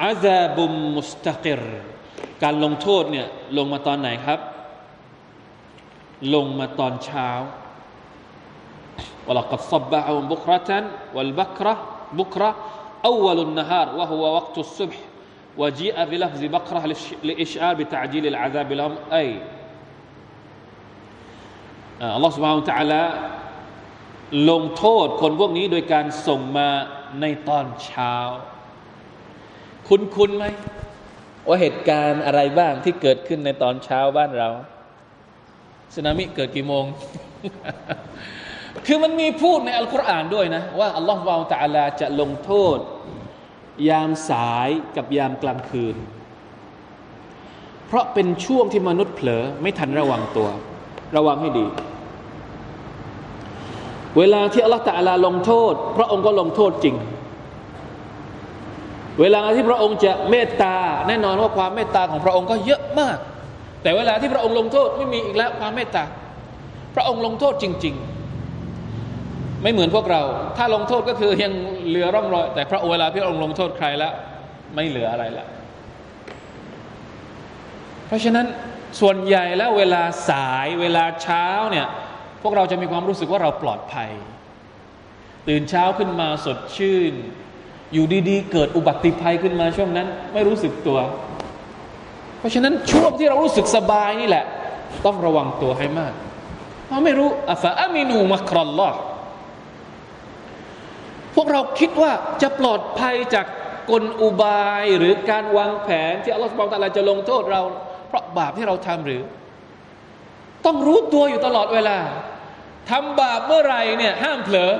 [0.03, 1.61] อาซาบุมมุสตะกิร
[2.43, 4.39] การลงโทษเนี่ยลงมาตอนไหนครับ
[6.34, 7.30] ลงมาตอนเช้า
[9.28, 10.70] ولقد صبحهم بكرة
[11.14, 11.74] والبكرة
[12.12, 12.50] بكرة
[13.04, 14.98] أول النهار وهو وقت الصبح
[15.60, 16.80] وجيء بلفظ بكرة
[17.22, 19.28] لإشعار بتعجيل العذاب لهم أي
[22.16, 23.02] الله سبحانه وتعالى
[24.50, 26.68] ลงโทษคนพวกนี้โดยการส่งมา
[27.20, 28.16] ในตอนเช้า
[29.88, 30.44] คุณคุณไหม
[31.48, 34.50] ว่าเหตุการณ์อะไรบ้างที่เกิดขึ้นในตอนเช้าบ้านเรา
[35.95, 36.85] สึนามิเกิดกี่โมง
[38.87, 42.77] คือมันมีพูดในอัลกุรอานด้วยนะ ว่าอัลลอฮฺวาตาลาจะลงโทษ
[43.89, 45.95] ยามสายกับยามกลางคืน
[47.87, 50.49] เพราะเป็นช่วงที่มนุษย์เผลอไม่ทันระวังตัว
[51.15, 51.65] ระวังให้ดี
[54.17, 56.95] เวลาที่อัลลอฮฺตาลาลงโทษ พระองค์ก็ลงโทษจริง
[59.21, 60.75] เวลาที่พระองค์จะเมตตา
[61.07, 63.17] แน่นอนว่าความเมตตาของพระองค์ก็เยอะมาก
[63.85, 66.03] แต่เวลาที่พระองค์ลงโทษไม่มีอีกแล้วความเมตตา
[66.95, 67.95] พระองค์ลงโทษจริง
[68.79, 70.21] ๆ ไม่เหมือนพวกเรา
[70.57, 71.53] ถ้าลงโทษก็คือยัง
[71.87, 74.13] เหลือร่องรอย แต่พระองค์เวลาที่พระองค์ลงโทษใครแล้ว
[74.75, 75.47] ไม่เหลืออะไรแล้ว
[78.07, 78.45] เพราะฉะนั้น
[78.99, 81.87] ส่วนใหญ่แล้วเวลาสายเวลาเช้าเนี่ย
[82.41, 84.11] พวกเราจะมีความรู้สึกว่าเราปลอดภัย
[85.47, 87.13] ตื่นเช้าขึ้นมาสดชื่น
[87.93, 90.99] อยู่ดีๆ เกิดอุบัติภัยขึ้นมาช่วงนั้น ไม่รู้สึกตัว
[92.45, 94.45] ราะฉะนั้นช่วงที่เรารู้สึกสบายนี่แหละ
[95.05, 96.13] ต้องระวังตัวให้มาก
[96.85, 98.93] เพราะไม่รู้อัฟะอามินูมักรอลลอฮ
[101.35, 103.45] พวกเราคิดว่าจะปลอดภัยจาก
[103.91, 107.61] กลอุบายหรือการวางแผนที่อัลลอฮฺสุบานตะลาจะลงโทษเรา
[108.07, 109.21] เพราะบาปที่เราทำหรือ
[110.65, 111.97] ต้องรู้ตัวอยู่ตลอดเวลา
[112.89, 114.71] ทำบาปเมื่อไรเนี่ย ห้ามเผลอ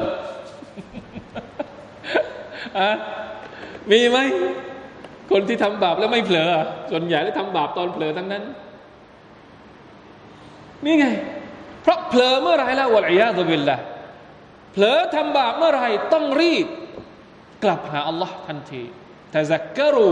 [2.80, 2.91] อะ
[3.91, 4.17] มีไหม
[5.31, 6.51] คนที่ทำบาปแล้วไม่เผลอ
[6.91, 8.43] ส่วนใหญ่แล้วทำบาปตอนเผลอทั้งนั้น
[10.85, 11.05] นี่ไง
[11.81, 13.77] เพราะเผลอเมื่อไรแล้ววะลัยาตุบิลละ
[14.73, 15.83] เผลอทำบาปเมื่อไร
[16.13, 16.67] ต้องรีบ
[17.63, 18.83] กลับหาอัลลอฮ์ทันที
[19.35, 20.09] ตะซักกรู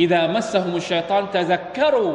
[0.00, 2.08] อิดามัสฮุมุชัยตอนตะซักกรู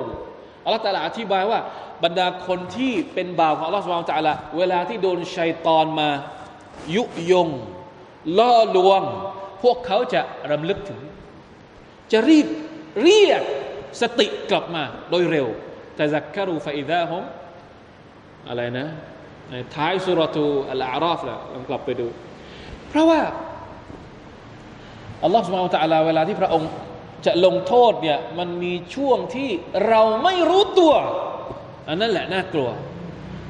[0.63, 1.60] อัลลอฮ์ตะลาอธิบายว่า
[2.04, 6.10] บรรดาคนที่เป็นบาวของอัลลอฮ์สุบฮานตะลาเวลาที่โดนชัยตอนมา
[6.95, 7.50] ยุยง
[8.39, 9.04] ล่อลวง
[9.63, 10.21] พวกเขาจะ
[10.52, 11.02] รำลึกถึง
[12.12, 12.47] จะรีบ
[13.04, 13.43] เรียก
[14.02, 15.47] สติกลับมาโดยเร็ว
[15.95, 17.24] แต่ซักคารูฟาอิดาฮม
[18.50, 18.88] อะไรนะ
[19.76, 22.08] ท้ายสุรทูอัลอาราฟแหละลองกลับไปดู
[22.89, 23.21] เพราะว่า
[25.24, 26.69] อัลลอฮฺสุบฮานตะลาเวลาที่พระองค์
[27.26, 29.50] จะลงโทษเนี่ยมันมีช่วงที่
[29.88, 30.93] เราไม่รู้ตัว
[31.88, 32.69] อันนั้นแหละน่ากลัว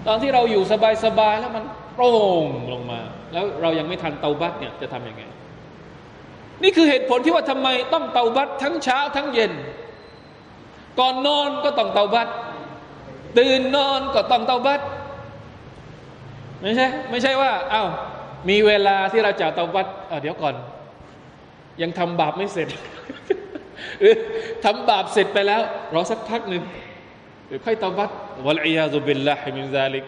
[0.07, 0.63] ตอนที่เราอยู่
[1.05, 1.63] สบายๆแล้วมัน
[1.95, 2.11] โปร่
[2.43, 2.99] งลงมา
[3.33, 5.23] แล้วเรายังไม่ทันเตาบัตเนี่ยจะทำยังไง
[6.63, 9.51] นี่คือเหตุผลที่ว่าทำไมต้องเตาบัตทั้งเช้าทั้งเย็น
[10.99, 12.27] ก่อนนอนก็ต้องเตาบัต
[13.37, 14.81] ตื่นนอนก็ต้องเตาบัต
[16.61, 17.83] ไม่ใช่ไม่ใช่ว่าเอ้า
[18.49, 19.87] มีเวลาที่เราจะเตาบัต
[20.21, 20.55] เดี๋ยวก่อน
[21.81, 22.67] ยังทำบาปไม่เสร็จ
[23.99, 24.15] หรือ
[24.65, 25.61] ทำบาปเสร็จไปแล้ว
[25.93, 26.63] รอสักพักหนึ่ง
[27.47, 28.09] หรือค่อยเตาบัต
[28.45, 30.03] والعياذ بالله من ذلك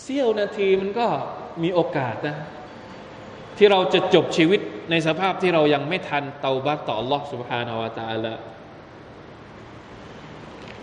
[0.00, 1.06] เสี้ยวนาทีมันก็
[1.62, 2.36] มีโอกาสนะ
[3.57, 4.59] ที่เราจะจบชีวิต
[4.89, 8.33] ในสภาพที่เรายังไม่ทันเตาบัตต่อ Allah سبحانه และ تعالى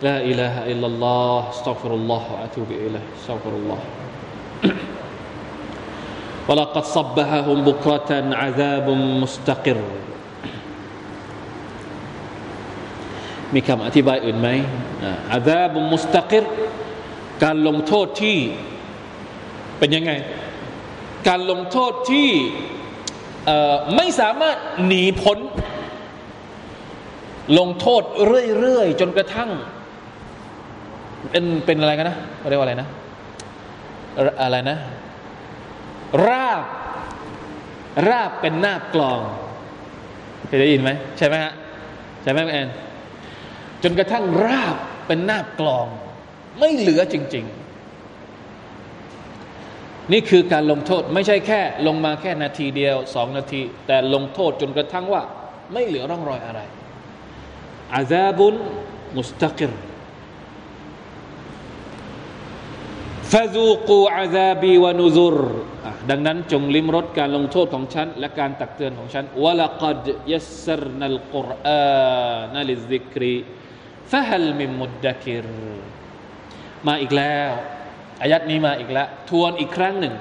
[0.07, 3.81] لا إله إلا الله استغفر الله وأتوب إليه استغفر الله
[6.49, 8.11] ولقد صبحهم بكرة
[8.43, 8.87] عذاب
[9.23, 9.81] مستقر
[13.55, 14.49] มีคำอธิบายอื่นไหม
[15.33, 16.45] อาซาบุมุสตักิร
[17.43, 18.37] การลงโทษที่
[19.79, 20.13] เป็นยังไง
[21.28, 22.30] การลงโทษที่
[23.96, 25.38] ไม่สามารถหนีพ้น
[27.60, 28.04] ลงโทษ
[28.60, 29.50] เรื่อยๆ จนกระทั่ง
[31.32, 32.18] เป็นเป็นอะไรกันนะ
[32.50, 32.88] เรียกว่าอะไรนะ
[34.44, 34.78] อะไรนะ
[36.28, 36.64] ราบ
[38.10, 39.20] ราบเป็นหน้ากลอง
[40.48, 41.54] เคยได้ยินไหมใช่ไหมฮะ
[42.24, 42.70] ใช่ไหมแอน
[43.84, 44.76] จนกระทั่งราบ
[45.08, 45.88] เป็นหน้ากลอง
[46.60, 47.59] ไม่เหลือจริง ๆ
[50.12, 55.24] นี่คือการลงโทษไม่ใช่แค่ ลงมาแค่นาทีเดียวสองนาที แต่ลงโทษจนกระทั่งว่า
[55.74, 56.62] ไม่เหลือร่องรอยอะไร
[57.96, 58.56] อาซาบุน
[59.18, 59.72] มุสตักิร
[63.32, 65.38] ฟาซูกูอาซาบีวานูซุร
[66.10, 75.46] ดังนั้นจงลิมรสการลงโทษของฉัน และการตักเตือนของฉันวะละกัดيسرنا القرآن للذكر فهل من مدكر
[76.88, 77.52] มาอีกแล้ว
[78.22, 80.16] อายัดนี้มาอีกแล้วทวนอีกครั้งหนึ่ง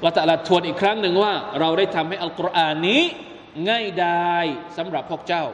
[0.00, 3.02] เราแต่ละทวนอีกครั้งหนึ่งว่า เราได้ทำให้อัลกุรอานนี้
[3.68, 5.44] ง่ายดายสำหรับพวกเจ้า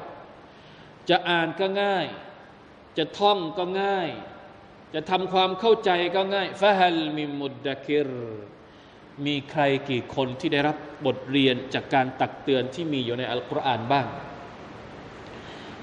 [1.08, 2.06] จะอ่านก็ง่าย
[2.98, 4.08] จะท่องก็ง่าย
[4.94, 8.10] จะทำความเข้าใจก็ง่าย فهل من مدكر
[9.26, 14.06] มีใครกี่คนที่ได้รับบทเรียนจากการตักเตือนที่มีอยู่ในอัลกุรอานบ้าง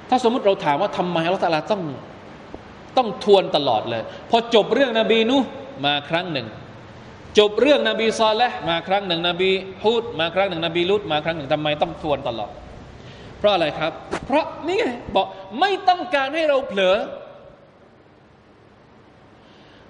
[0.10, 1.84] ถ้าสมมติเราถามว่าทำไมอัลลอฮฺต้อง
[2.98, 5.38] ต้องทวนตลอดเลย พอจบเรื่องนบีนุ
[5.86, 6.48] มาครั้งหนึ่ง
[7.40, 9.52] จบเรื่องนบีซอลและมาครั้งหนึ่ง นบี
[9.84, 12.52] ฮูดมาครั้งหนึ่งนบีลุดมาครั้งหนึ่งทำไมต้องทวนตลอด
[13.38, 13.92] เพราะอะไรครับ
[14.26, 15.26] เพราะนี่ไงบอก
[15.60, 16.98] ไม่ต้องการให้เราเผลอ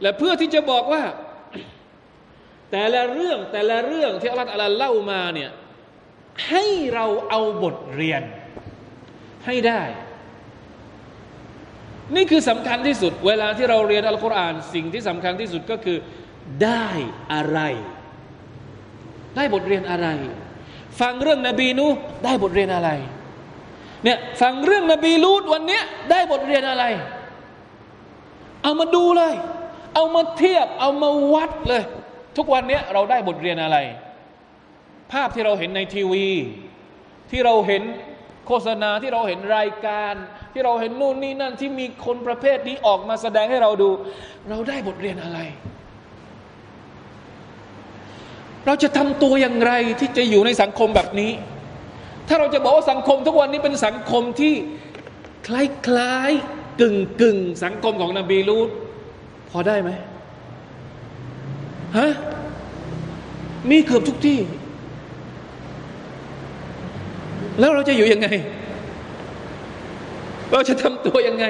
[0.01, 1.03] และเพื่อที่จะบอกว่า
[2.71, 5.49] แต่ละเรื่องแต่ละเรื่องที่อัลลอฮฺเล่ามาเนี่ย
[6.49, 8.21] ให้เราเอาบทเรียน
[9.45, 9.81] ให้ได้
[12.13, 15.97] นี่คือสำคัญที่สุด เวลาที่เราเรียนอัลกุรอานสิ่งที่สำคัญที่สุดก็คือ
[16.63, 16.87] ได้
[17.33, 17.59] อะไร
[19.35, 20.07] ได้บทเรียนอะไร
[21.01, 21.85] ฟังเรื่องนบีนู
[22.25, 22.89] ได้บทเรียนอะไร
[24.03, 26.83] เนี่ยฟังเรื่องนบีลูดวันนี้ได้บทเรียนอะไร
[28.63, 29.33] เอามาดูเลย
[29.95, 31.83] เอามาเทียบ เอามาวัดเลย
[32.37, 33.77] ทุกวันนี้เราได้บทเรียนอะไร
[35.11, 36.27] ภาพที่เราเห็นในทีวี
[37.31, 37.83] ที่เราเห็น
[38.47, 40.13] โฆษณาที่เราเห็นรายการ
[40.57, 43.89] ที่เราเห็นนู่นนี่นั่นที่มีคนประเภทนี้ออกมาแสดงให้เราดู
[44.49, 45.39] เราได้บทเรียนอะไร
[48.65, 51.31] เราจะทำตัวอย่างไรที่จะอยู่ในสังคมแบบนี้
[52.27, 54.53] ถ้าเราจะบอกว่าสังคมทุกวันนี้เป็นสังคมที่
[55.47, 55.49] ค
[55.97, 58.69] ล้ายๆกึ่งกึ่งสังคมของนบีลูต
[59.49, 59.89] พอได้ไหม
[61.97, 62.11] ฮะ
[63.69, 64.39] มีเกือบทุกที่
[67.59, 68.27] แล้วเราจะอยู่ยังไง
[70.51, 71.45] เราจะทำตัวยังไง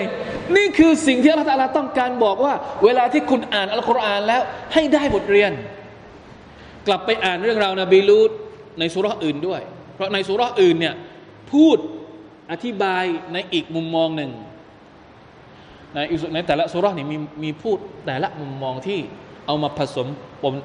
[0.56, 4.42] นี่คือสิ่งที่อัลลอฮฺต้องการบอกว่า เวลาที่คุณอ่านอัลกุรอานแล้ว
[4.74, 5.52] ให้ได้บทเรียน
[6.88, 8.32] กลับไปอ่านเรื่องราวนบีลูด
[8.80, 9.62] ในสุราอื่นด้วย
[9.96, 10.96] เพราะในสุราอื่นเนี่ย
[11.54, 11.78] พูด
[12.52, 14.32] อธิบายในอีกมุมมองหนึ่ง
[15.94, 16.00] ใน
[16.34, 19.00] ในแต่ละสุรานี่มีมีพูดแต่ละมุมมองที่
[19.48, 20.08] เอามาผสม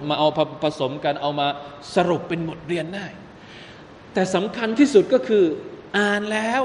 [0.08, 0.28] มาเอา
[0.64, 1.46] ผสมกันเอามา
[1.94, 3.06] สรุปเป็นบทเรียนได้
[4.14, 5.44] แต่สำคัญที่สุดก็คือ
[5.98, 6.62] อ่านแล้ว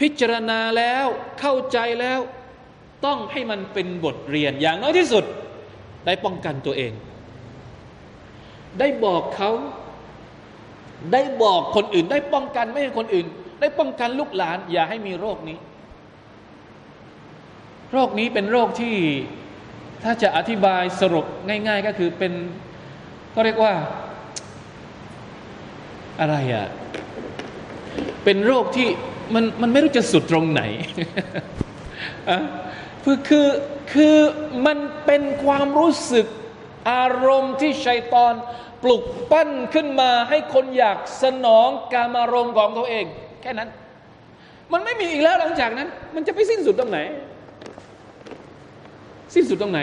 [0.00, 1.06] พิจารณาแล้ว
[1.40, 2.20] เข้าใจแล้ว
[3.06, 5.24] ต้องให้มันเป็นบทเรียนอย่างน้อยที่สุด
[6.06, 6.92] ได้ป้องกันตัวเอง
[8.78, 9.50] ได้บอกเขา
[11.12, 13.26] ได้บอกคนอื่น ได้ป้องกันไม่ให้คนอื่น
[13.60, 15.58] ได้ป้องกันลูกหลาน อย่าให้มีโรคนี้
[17.92, 18.96] โรคนี้เป็นโรคที่
[20.02, 22.32] ถ้าจะอธิบายสรุปง่าย ๆ ก็คือเป็น
[23.34, 23.74] ก็เรียกว่า
[26.20, 26.66] อะไรอะ่ะ
[28.24, 28.88] เป็นโรคที่
[29.34, 30.62] มันมันไม่รู้จะสุดตรงไหน
[32.30, 32.38] อะ
[33.04, 33.48] คือคือ
[33.92, 34.16] คือ
[34.66, 36.26] มันเป็นความรู้สึก
[36.90, 38.34] อารมณ์ที่ชัยตอน
[38.82, 43.04] ปลุกปั้นขึ้นมาให้คนอยากสนองการอารมณ์ของตัวเอง
[43.42, 43.68] แค่นั้น
[44.72, 46.98] มันไม่มีอีกแล้วหลังจากนั้น มันจะไปสิ้นสุดตรงไหน
[49.34, 49.80] สิ้นสุดตรงไหน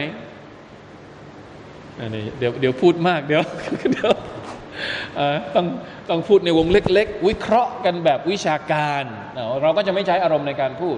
[1.99, 3.43] อันี่เดี๋ยวเดี๋ยวพูดมากเดี๋ยว
[3.91, 4.11] เดี๋ยว
[5.55, 5.65] ต้อง
[6.09, 9.03] ต้องพูดในวงเล็ก ๆ วิเคราะห์กันแบบวิชาการ
[9.61, 10.97] เราก็จะไม่ใช้อารมณ์ในการพูด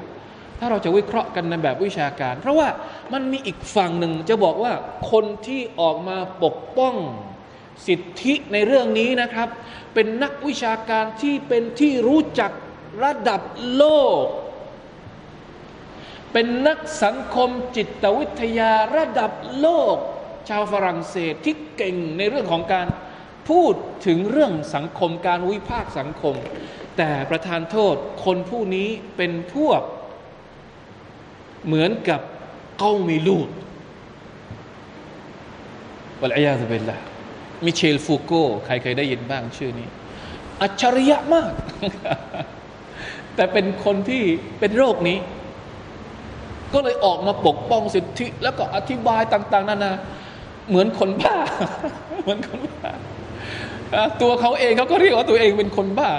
[0.60, 2.68] ถ้าเราจะวิเคราะห์กันในแบบวิชาการ เพราะว่า
[3.14, 4.74] มันมีอีกฝั่งหนึ่งจะบอกว่า
[5.12, 6.96] คนที่ออกมาปกป้อง
[7.88, 9.48] สิทธิในเรื่องนี้นะครับ
[9.94, 12.52] เป็นนักวิชาการที่เป็นที่รู้จัก
[13.04, 13.42] ระดับ
[13.76, 13.86] โล
[14.22, 14.24] ก
[16.34, 19.96] เป็นนักสังคมจิตวิทยาระดับโลก
[20.50, 22.88] ชาวฝรั่งเศสที่เก่งในเรื่องของการ
[23.50, 23.74] พูด
[24.06, 26.36] ถึงเรื่องสังคมการวิพากษ์สังคม
[26.98, 29.82] แต่ประธานโทษคนผู้นี้เป็นพวก
[31.66, 32.22] เหมือนกับ
[32.80, 33.50] เก้ามีลูด
[36.22, 36.98] วัลอยาตุเบลละ
[37.66, 38.32] มิเชลฟูโก
[38.66, 39.88] ใครเคยได้ยินบ้างชื่อนี้
[40.62, 41.52] อัจฉริยะมาก
[43.36, 44.24] แต่เป็นคนที่
[44.60, 45.18] เป็นโรคนี้
[46.74, 49.92] ก็เลยออกมาปกป้องสิทธิ แล้วก็อธิบายต่าง ๆนานา
[50.70, 51.38] เหมือนคนบ้า
[52.22, 52.92] เหมือนคนบ้า
[54.22, 56.10] ตัวเขาเองเขาก็เรียกว่าตัวเองเป็นคนบ้า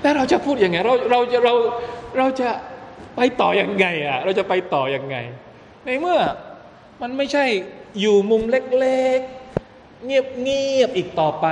[0.00, 1.54] แต่เราจะพูดยังไง เราเราจะเรา
[2.18, 2.50] เราจะ
[3.16, 5.16] ไปต่ออยังไงอะ เราจะไปต่ออยังไง
[5.84, 6.18] ในเมื่อ
[7.02, 7.44] มันไม่ใช่
[8.00, 11.46] อยู่มุมเล็กๆ เงียบๆ อีกต่อไป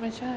[0.00, 0.36] ไม่ใช่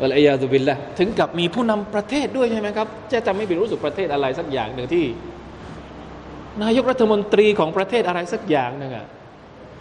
[0.00, 5.04] วะลัยยาตุบิลละถึงกับมีผู้นำประเทศด้วยใช่ไหมครับ จะจำไม่ผิดรู้สึกประเทศอะไรสักอย่างหนึ่งที่
[6.62, 9.06] นายกรัฐมนตรีของประเทศอะไรสักอย่างหนึ่งอะ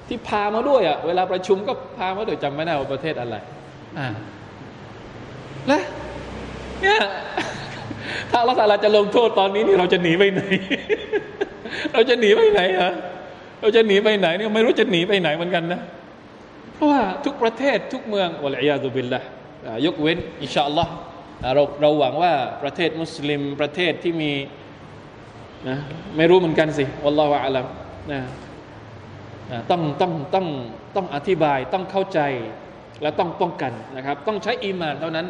[0.07, 3.35] ที่พามาด้วยอะเวลาประชุมก็พามาด้วยจำไม่ได้ว่าประเทศอะไร
[3.97, 4.07] อ่า
[5.67, 5.81] และ
[6.81, 6.99] เนี่ย
[8.31, 10.41] ถ้าราสาราจะลงโทษตอนนี้นี่เราจะหนีไปไหน
[11.93, 12.91] เราจะหนีไปไหนอะ
[13.61, 15.81] เราจะหนีไปไหนเนี่ยไม่รู้จะหนีไปไหนเหมือนกันนะ
[16.73, 19.19] เพราะว่าทุกประเทศทุกเมืองวะลัยยาตุบิลละ
[19.85, 20.91] ยกเว้น อินชาอัลลอฮ์
[21.55, 22.33] เราเราหวังว่า
[22.63, 24.31] ประเทศมุสลิมประเทศที่มี
[25.69, 25.77] นะ
[26.17, 27.65] ไม่รู้เหมือนกันสิวัลลอฮฺอัลลัม
[28.11, 28.19] นะ
[29.71, 30.45] ต้องต้องต้อง
[30.95, 32.19] ต้องอธิบายต้องเข้าใจ
[33.01, 35.27] และต้องป้องกันนะครับ ต้องใช้อีมานเท่านั้น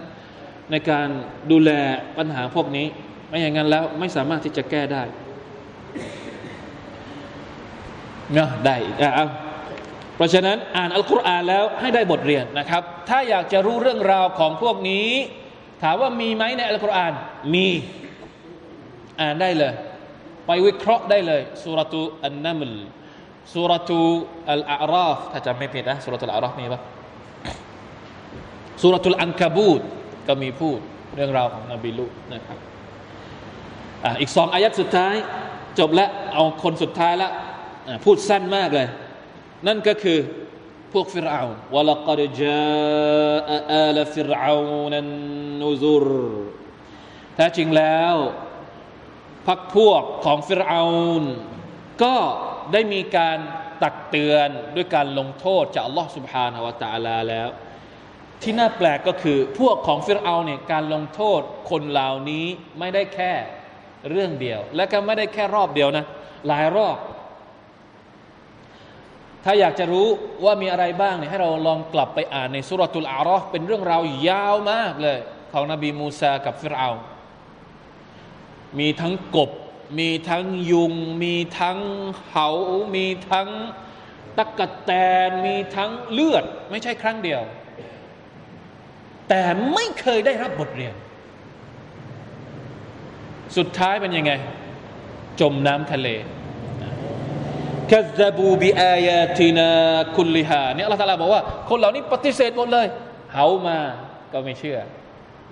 [0.71, 1.07] ในการ
[1.51, 1.71] ดูแล
[2.17, 2.85] ปัญหาพวกนี้
[3.27, 5.03] ไม่อย่างนั้นแล้วไม่สามารถที่จะแก้ได้
[8.33, 9.27] เนาะได้อะ
[10.15, 15.07] เพราะฉะนั้นอ่านอัลกุรอานแล้วให้ได้บทเรียนนะครับ ถ้าอยากจะรู้เรื่องราวของพวกนี้
[15.83, 17.13] ถามว่ามีไหมในอัลกุรอาน
[17.53, 17.67] มี
[19.21, 19.73] อ่านได้เลย
[20.47, 22.73] ไปวิเคราะห์ได้เลยสุรตุอันนัมล
[23.51, 24.01] สุรทู
[24.51, 26.81] อัลอาราฟถ้าจำไม่ผิดนะสุรทูอัลอาราฟมีปะ
[28.81, 29.81] สุรทูอันคาบูด
[30.27, 30.79] ก็มีพูด
[31.15, 32.57] เรื่องราวของนบีลุนะครับ
[34.03, 35.15] อ่าอีกสองอายัดสุดท้าย
[35.79, 37.29] จบแล้วเอาคนสุดท้ายละ
[38.03, 38.87] พูดสั้นมากเลย
[39.67, 40.19] นั่นก็คือ
[40.93, 41.41] พวกฟิรเอา
[41.73, 42.63] วลกดจา
[43.73, 44.55] อาลฟิรเอา
[44.91, 45.09] นัน
[45.61, 46.05] นูซุร
[47.35, 48.15] แท้จริงแล้ว
[49.47, 50.83] พักพวกของฟิรเอา
[52.03, 52.15] ก็
[52.71, 53.37] ได้มีการ
[53.83, 57.49] ตักเตือนด้วยการลงโทษจากอัลลอฮ์สุบฮานาวะตาลาแล้ว
[58.41, 62.45] ที่น่าแปลกก็คือพวกของฟิรเอาเนี่ยการลงโทษคนเหล่านี้
[62.79, 63.31] ไม่ได้แค่
[64.09, 66.05] เรื่องเดียว และก็ไม่ได้แค่รอบเดียวนะ
[66.47, 66.97] หลายรอบ
[69.43, 70.07] ถ้าอยากจะรู้
[70.43, 75.17] ว่ามีอะไรบ้างเนี่ยให้เราลองกลับไปอ่านในสุรทุลอาระเป็นเรื่องราวยาวมากเลย
[75.51, 76.89] ของนบีมูซากับฟิรเอา
[78.79, 79.51] มีทั้งกบ
[79.99, 81.79] มีทั้งยุง มีทั้ง
[82.27, 82.49] เหา
[82.95, 83.49] มีทั้ง
[84.37, 84.91] ตะกะแต
[85.27, 87.41] น มีทั้งเลือด ไม่ใช่ครั้งเดียว
[89.29, 89.41] แต่
[89.73, 90.93] ไม่เคยได้รับบทเรียน
[93.57, 94.31] สุดท้ายเป็นยังไง
[95.41, 96.07] จมน้ำทะเล
[97.91, 99.69] คัซบูบิอายาตินา
[100.15, 102.87] คุลิฮาเนี่ยอัลลอฮฺตาลาบอกว่า คนเหล่านี้ปฏิเสธหมดเลย
[103.33, 103.79] เหามา
[104.33, 104.77] ก็ไม่เชื่อ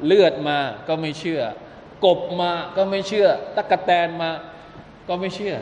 [0.05, 0.57] เลือดมา
[0.87, 1.41] ก็ไม่เชื่อ
[2.05, 4.31] กบมาก็ไม่เชื่อ ตะกะแตนมา
[5.07, 5.55] ก็ไม่เชื่อ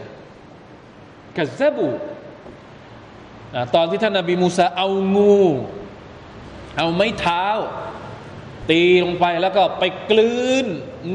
[1.38, 1.90] กัซบู
[3.76, 5.40] ตอนที่ท่านนบีมูซาเอางู
[6.78, 7.46] เอาไม้เท้า
[8.70, 10.34] ตีลงไปแล้วก็ไปกลื
[10.64, 10.66] น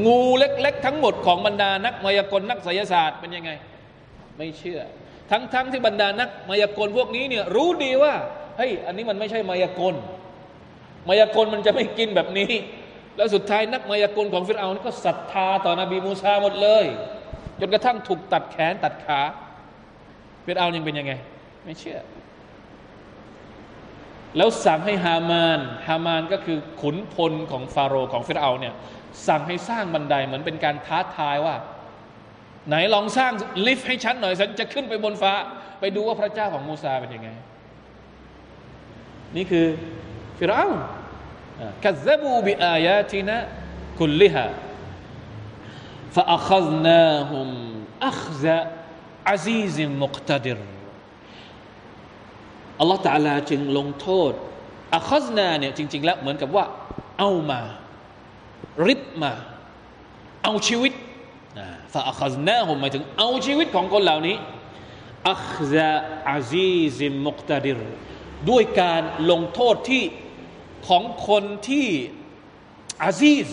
[0.05, 3.51] งูเล็ก ๆ ทั้งหมดของบรรดานักมายากลนักไสยศาสตร์เป็นยังไง
[4.37, 4.79] ไม่เชื่อ
[5.31, 8.13] ทั้งๆทที่บรรดานักมายากลพวกนี้เนี่ยรู้ดีว่า
[8.57, 9.95] เฮ้ยอันนี้มันไม่ใช่มายากล
[11.07, 12.51] มายากลมันจะไม่กินแบบนี้
[13.15, 16.85] แล้วสุดท้ายนักมายากลของฟิรเอานี่ก็ศรัทธาต่อนบีมูซาหมดเลย
[17.59, 19.21] จนกระทั่งถูกตัดแขนตัดขา
[20.45, 21.13] ฟิรเอายังเป็นยังไง
[21.65, 21.99] ไม่เชื่อ
[24.37, 28.73] แล้วสั่งให้ฮามานฮามานก็คือขุนพลของฟาโรห์ของฟิรเอาเนี่ย
[29.27, 31.55] สั่งให้สร้างบันไดเหมือนเป็นการท้าทายว่า
[32.67, 33.31] ไหนลองสร้าง
[33.65, 35.33] ลิฟต์ให้ฉันหน่อยฉันจะขึ้นไปบนฟ้า
[35.79, 37.29] ไปดูว่าพระเจ้าของมูซาเป็นยังไง
[39.35, 39.65] นี่คือ
[40.37, 40.67] ฟิรเอา
[41.85, 43.37] กัซบูบิอายาตินะ
[43.97, 44.45] คุลลิฮา
[46.15, 47.49] ฟาอัคซนาฮุม
[48.07, 48.57] อัคซะ
[49.29, 50.59] อาซีซิมมุกตดิร
[52.79, 54.31] อัลลอฮฺตาลาจึงลงโทษ
[54.95, 56.65] อัคซนาเนี่ยจริง ๆ แล้วเหมือนกับว่า
[57.19, 57.61] เอามา
[58.87, 59.33] ริบมา
[60.43, 60.93] เอาชีวิต
[61.93, 64.37] ฟาอัคซนาฮุมหมายถึงเอาชีวิตของคนเหล่านี้
[65.31, 65.91] อัคซะ
[66.31, 67.79] อาซีซิมมุกตดิร
[68.49, 69.01] ด้วยการ
[69.31, 70.03] ลงโทษที่
[70.88, 71.86] ของคนที่
[73.02, 73.48] อาซีซ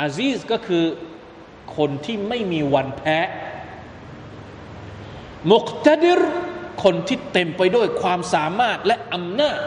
[0.00, 0.84] อาซีซก็คือ
[1.76, 3.18] คนที่ไม่มีวันแพ้
[5.50, 6.20] มุกตดิร
[6.84, 9.58] คนที่เต็มไปด้วยความสามารถและอำนาจ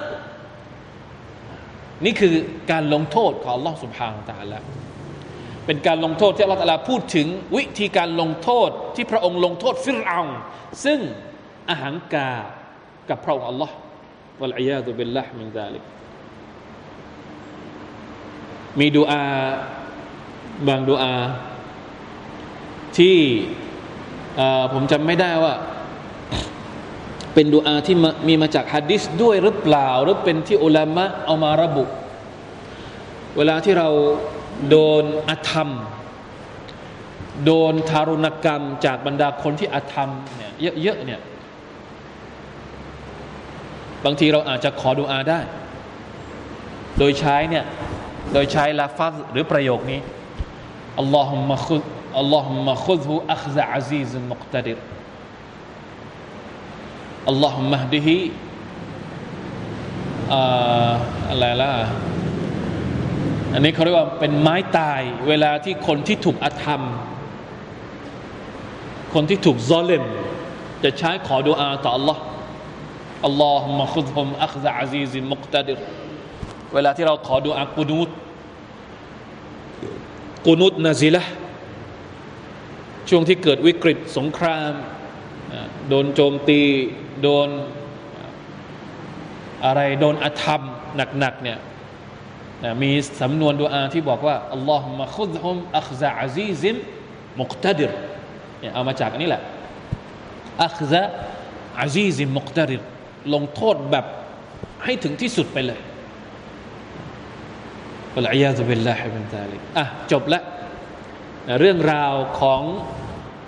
[2.06, 2.36] นี่คือ
[2.72, 4.60] การลงโทษของ Allah سبحانه และ تعالى
[5.66, 10.22] เป็นการลงโทษที่ Allah ตาลาพูดถึงวิธีการลงโทษที่พระองค์ลงโทษฟิรเอา
[10.86, 11.00] ซึ่ง
[11.70, 12.30] อาหังกา
[13.10, 13.72] กับพระองค์ Allah
[14.41, 15.84] วะลัยยาตุบิลละมินซาลิก
[18.78, 19.22] มีดูอา
[20.68, 21.14] บางดูอา
[22.99, 23.18] ที่
[24.72, 25.55] ผมจำไม่ได้ว่า
[27.34, 27.97] เป็นดูอาที่
[28.28, 31.84] มีมาจากฮะดิษด้วยหรือเปล่า หรือเป็นที่อุลามะเอามาระบุ
[33.36, 33.88] เวลาที่เรา
[34.70, 35.70] โดนอธรรม
[37.45, 41.20] โดนทารุณกรรม จากบรรดาคนที่อธรรมเนี่ยเยอะๆเนี่ย
[44.05, 45.41] บางทีเราอาจจะขอดูอาได้
[46.99, 47.65] โดยใช้เนี่ย
[48.33, 50.01] โดยใช้ลาฟัซหรือประโยคนี้
[50.99, 51.77] อัลลอฮุมะคุ
[52.19, 54.79] อัลลอฮุมะคุซุอัคซะอาซีซมุกตดิร
[57.29, 58.19] อัลลอฮุมะฮดิฮิ
[61.31, 61.73] อะไรล่ะ
[63.55, 66.83] อันนี้เขาเรียกว่าเป็นไม้ตาย เวลาที่คนที่ถูกอธรรม
[69.15, 70.05] คนที่ถูกซอเลม
[70.85, 72.17] จะใช้ขอดุอาต่อ Allah
[73.27, 75.79] อัลลอฮุมะคุซุมอัคซะอาซีซิมุกตดิร
[76.75, 78.09] เวลาที่เราขอดุอากุนูต
[80.47, 81.23] กุนุตนาซิละ
[83.09, 84.73] ช่วงที่เกิดวิกฤตสงคราม
[85.89, 86.61] โดนโจมตี
[87.23, 87.49] โดน
[89.64, 90.62] อะไรโดนอธรรม
[91.18, 91.59] หนักๆเนี่ย
[92.83, 92.91] มี
[93.21, 96.77] สำนวนดูอาที่บอกว่าอัลลอฮฺมะคุดฮุมอัคซะอาซีซิม
[97.41, 97.91] มุกตดิร
[98.61, 99.43] เนี่ยเอามาจากนี้แหละ
[100.64, 101.03] อัคซะ
[101.81, 102.83] อาซีซิมมุกตดิร
[103.35, 104.07] ลงโทษแบบ
[104.85, 105.81] ให้ถึงที่สุดไปเลย
[108.16, 110.43] อัลอยาซุบิลลาฮิบินซาลิกอะจบแล้ว
[111.61, 112.62] เรื่องราวของ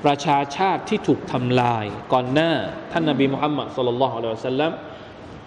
[0.05, 2.53] ประชาชาติที่ถูกทำลาย ก่อนหน้า
[2.93, 4.73] ท่านนบีมุฮัมมัดสุลลัลลอฮุอะลัยฮิวสัลลัม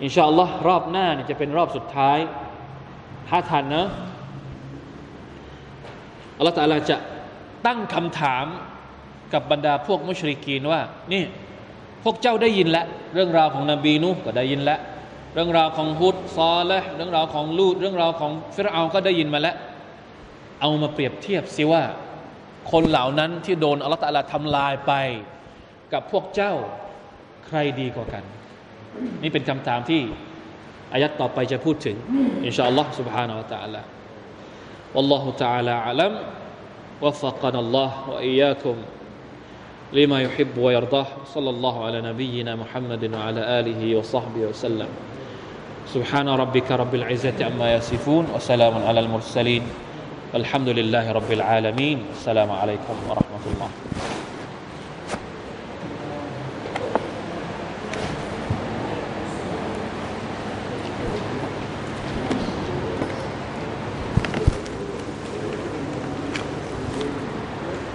[0.03, 2.17] อินชาอัลลอฮ์รอบหน้าเนี่ยจะเป็นรอบสุดท้าย
[3.29, 3.87] ถ้าทันนะ
[6.37, 6.97] อัลลอฮฺตาลาจะ
[7.65, 8.45] ตั้งคำถาม
[9.33, 10.81] กับบรรดาพวกมุชริกีนว่า
[11.13, 11.23] นี่
[12.04, 14.80] พวกเจ้าได้ยินแล้วเรื่องราวของนบีนูก็ได้ยินแล้ว
[15.34, 19.56] เรื่องราวของฮุดซอและเรื่องราวของลูดเรื่องราวของฟิรเอาก็ได้ยินมาแล้ว
[20.60, 21.82] เอามาเปรียบเทียบสิว่า
[22.72, 24.92] คนเหล่านั้นที่โดนอัลลอฮฺตะลาทำลายไป
[25.92, 26.52] กับพวกเจ้า
[27.46, 28.24] ใครดีกว่ากัน
[29.22, 30.00] นี่เป็นคำถามที่
[30.92, 31.96] อายัดต่อไปจะพูดถึง
[32.44, 33.82] อินชาอัลลอฮ์ سبحانه และ تعالى
[34.94, 36.12] والله تعالى أعلم
[37.02, 38.76] وفقنا الله وإياكم
[39.95, 41.07] لما يحب ويرضاه.
[41.33, 44.87] صلى الله على نبينا محمد وعلى آله وصحبه وسلم.
[45.93, 49.63] سبحان ربك رب العزة عما يصفون وسلام على المرسلين.
[50.33, 52.03] والحمد لله رب العالمين.
[52.11, 53.69] السلام عليكم ورحمة الله.